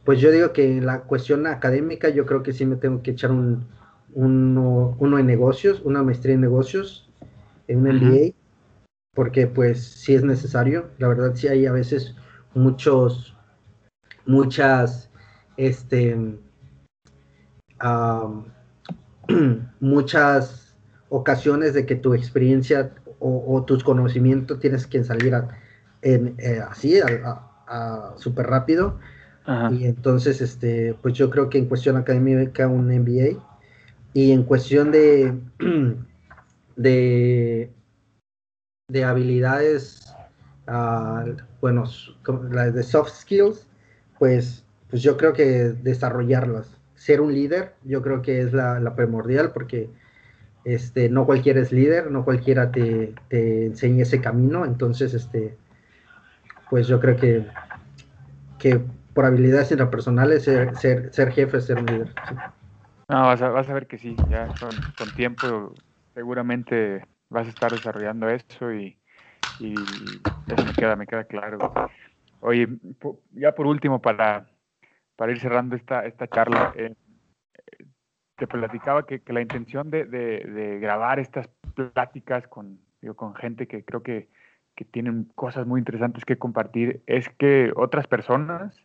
[0.06, 3.12] pues yo digo que en la cuestión académica yo creo que sí me tengo que
[3.12, 3.68] echar un,
[4.14, 7.10] uno, uno en negocios, una maestría en negocios,
[7.68, 7.86] en un.
[7.88, 8.36] MBA,
[9.16, 12.16] porque pues sí es necesario, la verdad sí hay a veces
[12.56, 13.36] muchos,
[14.26, 15.10] muchas,
[15.58, 16.18] este,
[19.80, 20.76] muchas
[21.10, 25.50] ocasiones de que tu experiencia o, o tus conocimientos tienes que salir a-
[26.02, 27.00] en, eh, así,
[28.18, 28.98] súper rápido.
[29.46, 29.72] Ajá.
[29.74, 33.38] Y entonces, este, pues yo creo que en cuestión académica un MBA
[34.14, 35.38] y en cuestión de,
[36.76, 37.72] de,
[38.90, 40.14] de habilidades
[40.68, 41.26] ah,
[41.62, 41.86] bueno,
[42.52, 43.66] las de soft skills,
[44.18, 45.44] pues, pues yo creo que
[45.84, 46.68] desarrollarlas.
[47.00, 49.89] Ser un líder, yo creo que es la, primordial porque
[50.66, 55.56] este, no cualquiera es líder, no cualquiera te, enseña ese camino, entonces, este,
[56.70, 57.45] pues yo creo que,
[58.60, 58.82] que
[59.14, 62.14] por habilidades intrapersonales ser, ser, ser jefe es ser un líder.
[63.08, 65.74] No, vas a, vas a ver que sí, ya con, tiempo
[66.14, 69.00] seguramente vas a estar desarrollando eso y,
[69.58, 71.60] y eso me queda, me queda claro.
[72.41, 72.68] Oye,
[73.32, 74.45] ya por último, para,
[75.20, 76.95] para ir cerrando esta, esta charla, eh,
[78.38, 82.80] te platicaba que, la intención de, grabar estas pláticas con,
[83.17, 84.30] con gente que creo que,
[84.76, 88.82] que tienen cosas muy interesantes que compartir es que otras personas,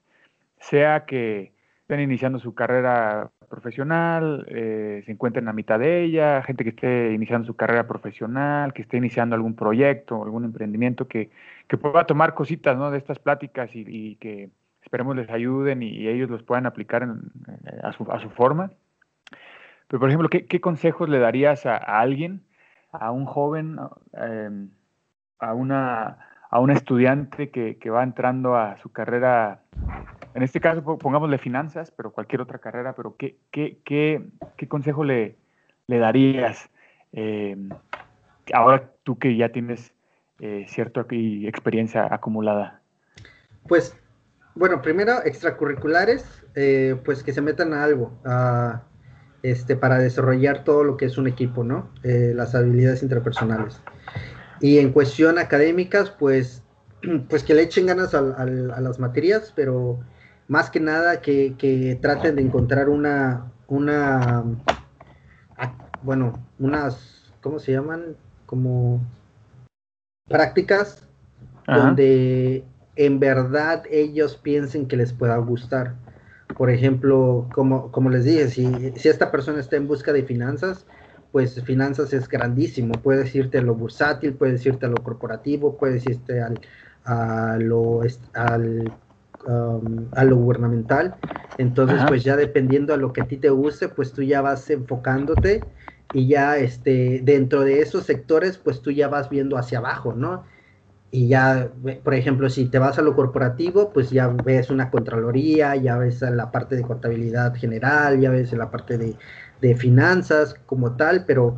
[0.59, 6.64] sea que estén iniciando su carrera profesional, eh, se encuentren a mitad de ella, gente
[6.64, 11.30] que esté iniciando su carrera profesional, que esté iniciando algún proyecto, algún emprendimiento, que,
[11.68, 12.91] que pueda tomar cositas ¿no?
[12.91, 14.51] de estas pláticas y, y que
[14.85, 18.70] esperemos les ayuden y, ellos los puedan aplicar eh, a, su, forma.
[19.89, 22.43] Pero, por ejemplo, ¿qué, consejos le darías a, alguien,
[22.93, 23.78] a un joven,
[24.12, 24.51] eh,
[25.39, 26.18] a, una,
[26.51, 29.61] a una estudiante que, va entrando a su carrera
[30.35, 35.05] en este caso po- pongámosle finanzas, pero cualquier otra carrera, pero ¿qué, qué, qué, consejo
[35.05, 35.37] le,
[35.87, 36.70] le darías
[37.12, 37.57] eh,
[38.53, 39.95] ahora tú que ya tienes
[40.41, 42.80] eh, cierta experiencia acumulada?
[43.68, 43.97] Pues,
[44.55, 46.25] bueno, primero, extracurriculares,
[46.55, 48.83] eh, pues que se metan a algo, a,
[49.43, 51.91] este, para desarrollar todo lo que es un equipo, ¿no?
[52.03, 53.81] Eh, las habilidades interpersonales.
[54.61, 56.63] Y en cuestión académicas, pues,
[57.29, 59.99] pues que le echen ganas al- a, las materias, pero
[60.47, 64.45] más que nada que, que traten de encontrar una, una,
[66.03, 68.17] bueno, unas, ¿cómo se llaman?
[68.47, 69.01] Como
[70.29, 71.03] prácticas
[71.67, 71.81] Ajá.
[71.81, 72.65] donde
[72.97, 75.95] en verdad ellos piensen que les pueda gustar.
[76.57, 80.87] Por ejemplo, como, como les dije, si, si esta persona está en busca de finanzas,
[81.33, 82.95] pues finanzas es grandísimo.
[83.03, 86.61] Puedes irte a lo bursátil, puedes irte a lo corporativo, puedes irte al,
[87.05, 88.03] a, lo,
[88.35, 88.93] al,
[89.47, 91.17] um, a lo gubernamental.
[91.59, 92.07] Entonces, Ajá.
[92.07, 95.65] pues ya dependiendo a lo que a ti te guste, pues tú ya vas enfocándote
[96.13, 100.45] y ya este, dentro de esos sectores, pues tú ya vas viendo hacia abajo, ¿no?
[101.15, 101.69] Y ya,
[102.03, 106.23] por ejemplo, si te vas a lo corporativo, pues ya ves una contraloría, ya ves
[106.23, 109.15] la parte de contabilidad general, ya ves la parte de,
[109.61, 111.55] de finanzas como tal, pero,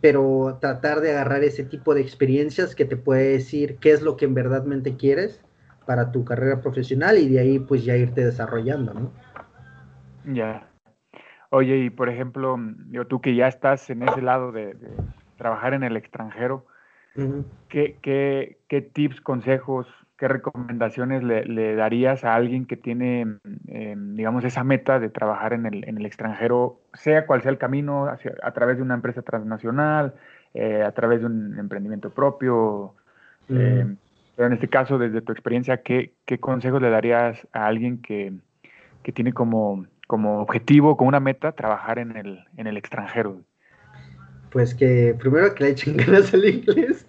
[0.00, 4.16] pero tratar de agarrar ese tipo de experiencias que te puede decir qué es lo
[4.16, 5.42] que en verdadmente quieres
[5.86, 9.12] para tu carrera profesional y de ahí pues ya irte desarrollando, ¿no?
[10.32, 10.68] Ya.
[11.50, 14.76] Oye, y por ejemplo, digo, tú que ya estás en ese lado de
[15.36, 16.68] trabajar en el extranjero,
[17.68, 19.86] ¿qué, qué, qué tips, consejos,
[20.18, 23.38] qué recomendaciones le, le darías a alguien que tiene,
[23.68, 27.58] eh, digamos, esa meta de trabajar en el, en el extranjero, sea cual sea el
[27.58, 30.14] camino, hacia- a través de una empresa transnacional,
[30.54, 32.94] eh, a través de un emprendimiento propio?
[33.48, 33.96] eh, Mm.
[34.36, 38.32] pero en este caso, desde tu experiencia, ¿qué, qué consejos le darías a alguien que,
[39.02, 43.42] que tiene como, como objetivo, como una meta, trabajar en el, en el extranjero?
[44.54, 47.06] Pues que primero que le echen ganas al inglés.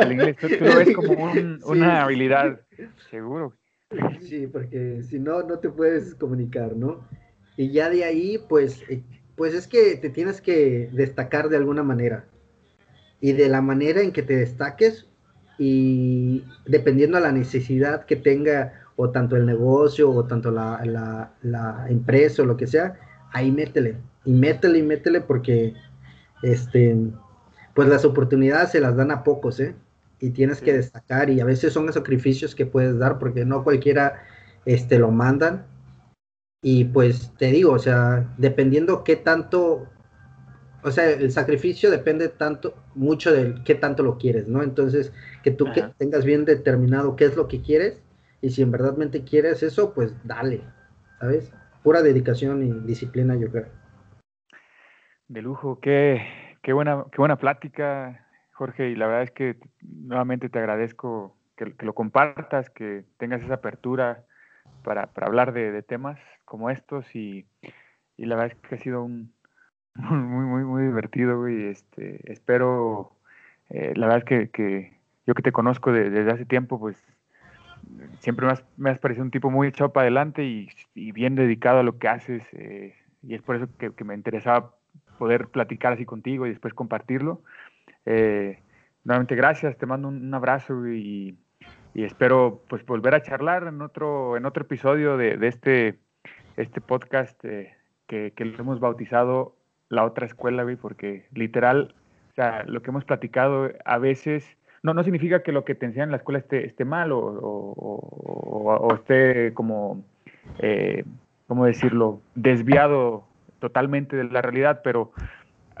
[0.00, 2.04] El inglés, tú, tú lo ves como un- una sí.
[2.04, 2.60] habilidad,
[3.10, 3.54] seguro.
[4.20, 7.08] Sí, porque si no, no te puedes comunicar, ¿no?
[7.56, 9.02] Y ya de ahí, pues, eh,
[9.36, 12.26] pues es que te tienes que destacar de alguna manera.
[13.20, 15.08] Y de la manera en que te destaques
[15.58, 21.32] y dependiendo a la necesidad que tenga o tanto el negocio o tanto la, la,
[21.42, 22.94] la empresa o lo que sea,
[23.32, 23.96] ahí métele.
[24.24, 25.74] Y métele y métele porque,
[26.42, 26.96] este,
[27.74, 29.74] pues las oportunidades se las dan a pocos, ¿eh?
[30.20, 34.22] y tienes que destacar y a veces son sacrificios que puedes dar porque no cualquiera
[34.64, 35.66] este lo mandan
[36.60, 39.86] y pues te digo, o sea, dependiendo qué tanto
[40.82, 44.62] o sea, el sacrificio depende tanto mucho de qué tanto lo quieres, ¿no?
[44.62, 45.12] Entonces,
[45.42, 48.00] que tú que tengas bien determinado qué es lo que quieres
[48.40, 50.62] y si en verdadmente quieres eso, pues dale,
[51.18, 51.52] ¿sabes?
[51.82, 53.77] Pura dedicación y disciplina, yo creo.
[55.28, 56.22] De lujo, qué,
[56.62, 61.74] qué buena, qué buena plática, Jorge, y la verdad es que nuevamente te agradezco que,
[61.74, 64.24] que lo compartas, que tengas esa apertura
[64.82, 67.46] para, para hablar de, de temas como estos y,
[68.16, 69.34] y la verdad es que ha sido un
[69.94, 71.66] muy, muy, muy divertido, güey.
[71.66, 73.12] Este, espero,
[73.68, 76.96] eh, la verdad es que, que yo que te conozco de- desde hace tiempo, pues
[78.20, 81.34] siempre me has, me has parecido un tipo muy echado para adelante y, y bien
[81.34, 82.42] dedicado a lo que haces.
[82.52, 84.74] eh, y es por eso que, que me interesaba
[85.18, 87.42] poder platicar así contigo y después compartirlo.
[88.06, 88.60] Eh,
[89.04, 91.36] nuevamente, gracias, te mando un, abrazo y,
[91.94, 95.98] y espero pues volver a charlar en otro, en otro episodio de, de este,
[96.56, 97.74] este podcast eh,
[98.06, 99.56] que, que, lo hemos bautizado
[99.88, 101.94] La Otra Escuela, güey, porque literal,
[102.30, 104.48] o sea, lo que hemos platicado a veces,
[104.82, 107.20] no, no significa que lo que te enseñan en la escuela esté, esté mal o,
[107.20, 110.04] o esté como,
[110.60, 111.04] eh,
[111.46, 113.24] ¿cómo decirlo?, desviado
[113.58, 115.12] totalmente de la realidad, pero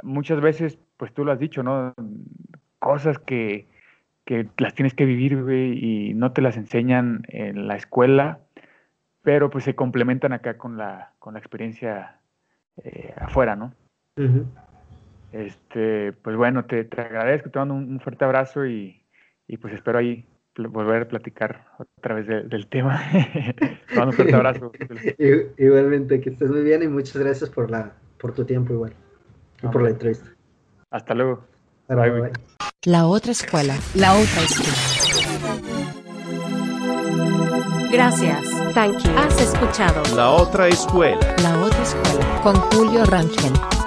[0.02, 1.94] muchas veces, pues tú lo has dicho, ¿no?
[2.78, 3.66] Cosas que,
[4.24, 8.40] que las tienes que vivir, güey, y no te las enseñan en la escuela,
[9.22, 12.20] pero pues se complementan acá con la, con la experiencia
[12.84, 13.72] eh, afuera, ¿no?
[14.16, 14.44] Uh -huh.
[15.32, 19.02] Este, pues bueno, te, te, agradezco, te mando un, un fuerte abrazo y,
[19.46, 20.24] y, pues espero ahí
[20.66, 23.00] volver a platicar otra vez de, del tema.
[23.12, 24.72] te mando un fuerte abrazo.
[25.58, 28.92] Igualmente, que estés muy bien y muchas gracias por la, por tu tiempo igual.
[29.62, 30.30] Y por la entrevista.
[30.90, 31.44] Hasta luego.
[31.88, 32.32] Bye, bye, bye.
[32.84, 33.74] La otra escuela.
[33.94, 34.98] La otra escuela.
[37.90, 38.58] Gracias.
[38.74, 39.10] Thank you.
[39.16, 41.36] Has escuchado La otra escuela.
[41.42, 42.40] La otra escuela.
[42.42, 43.77] Con Julio Rangel.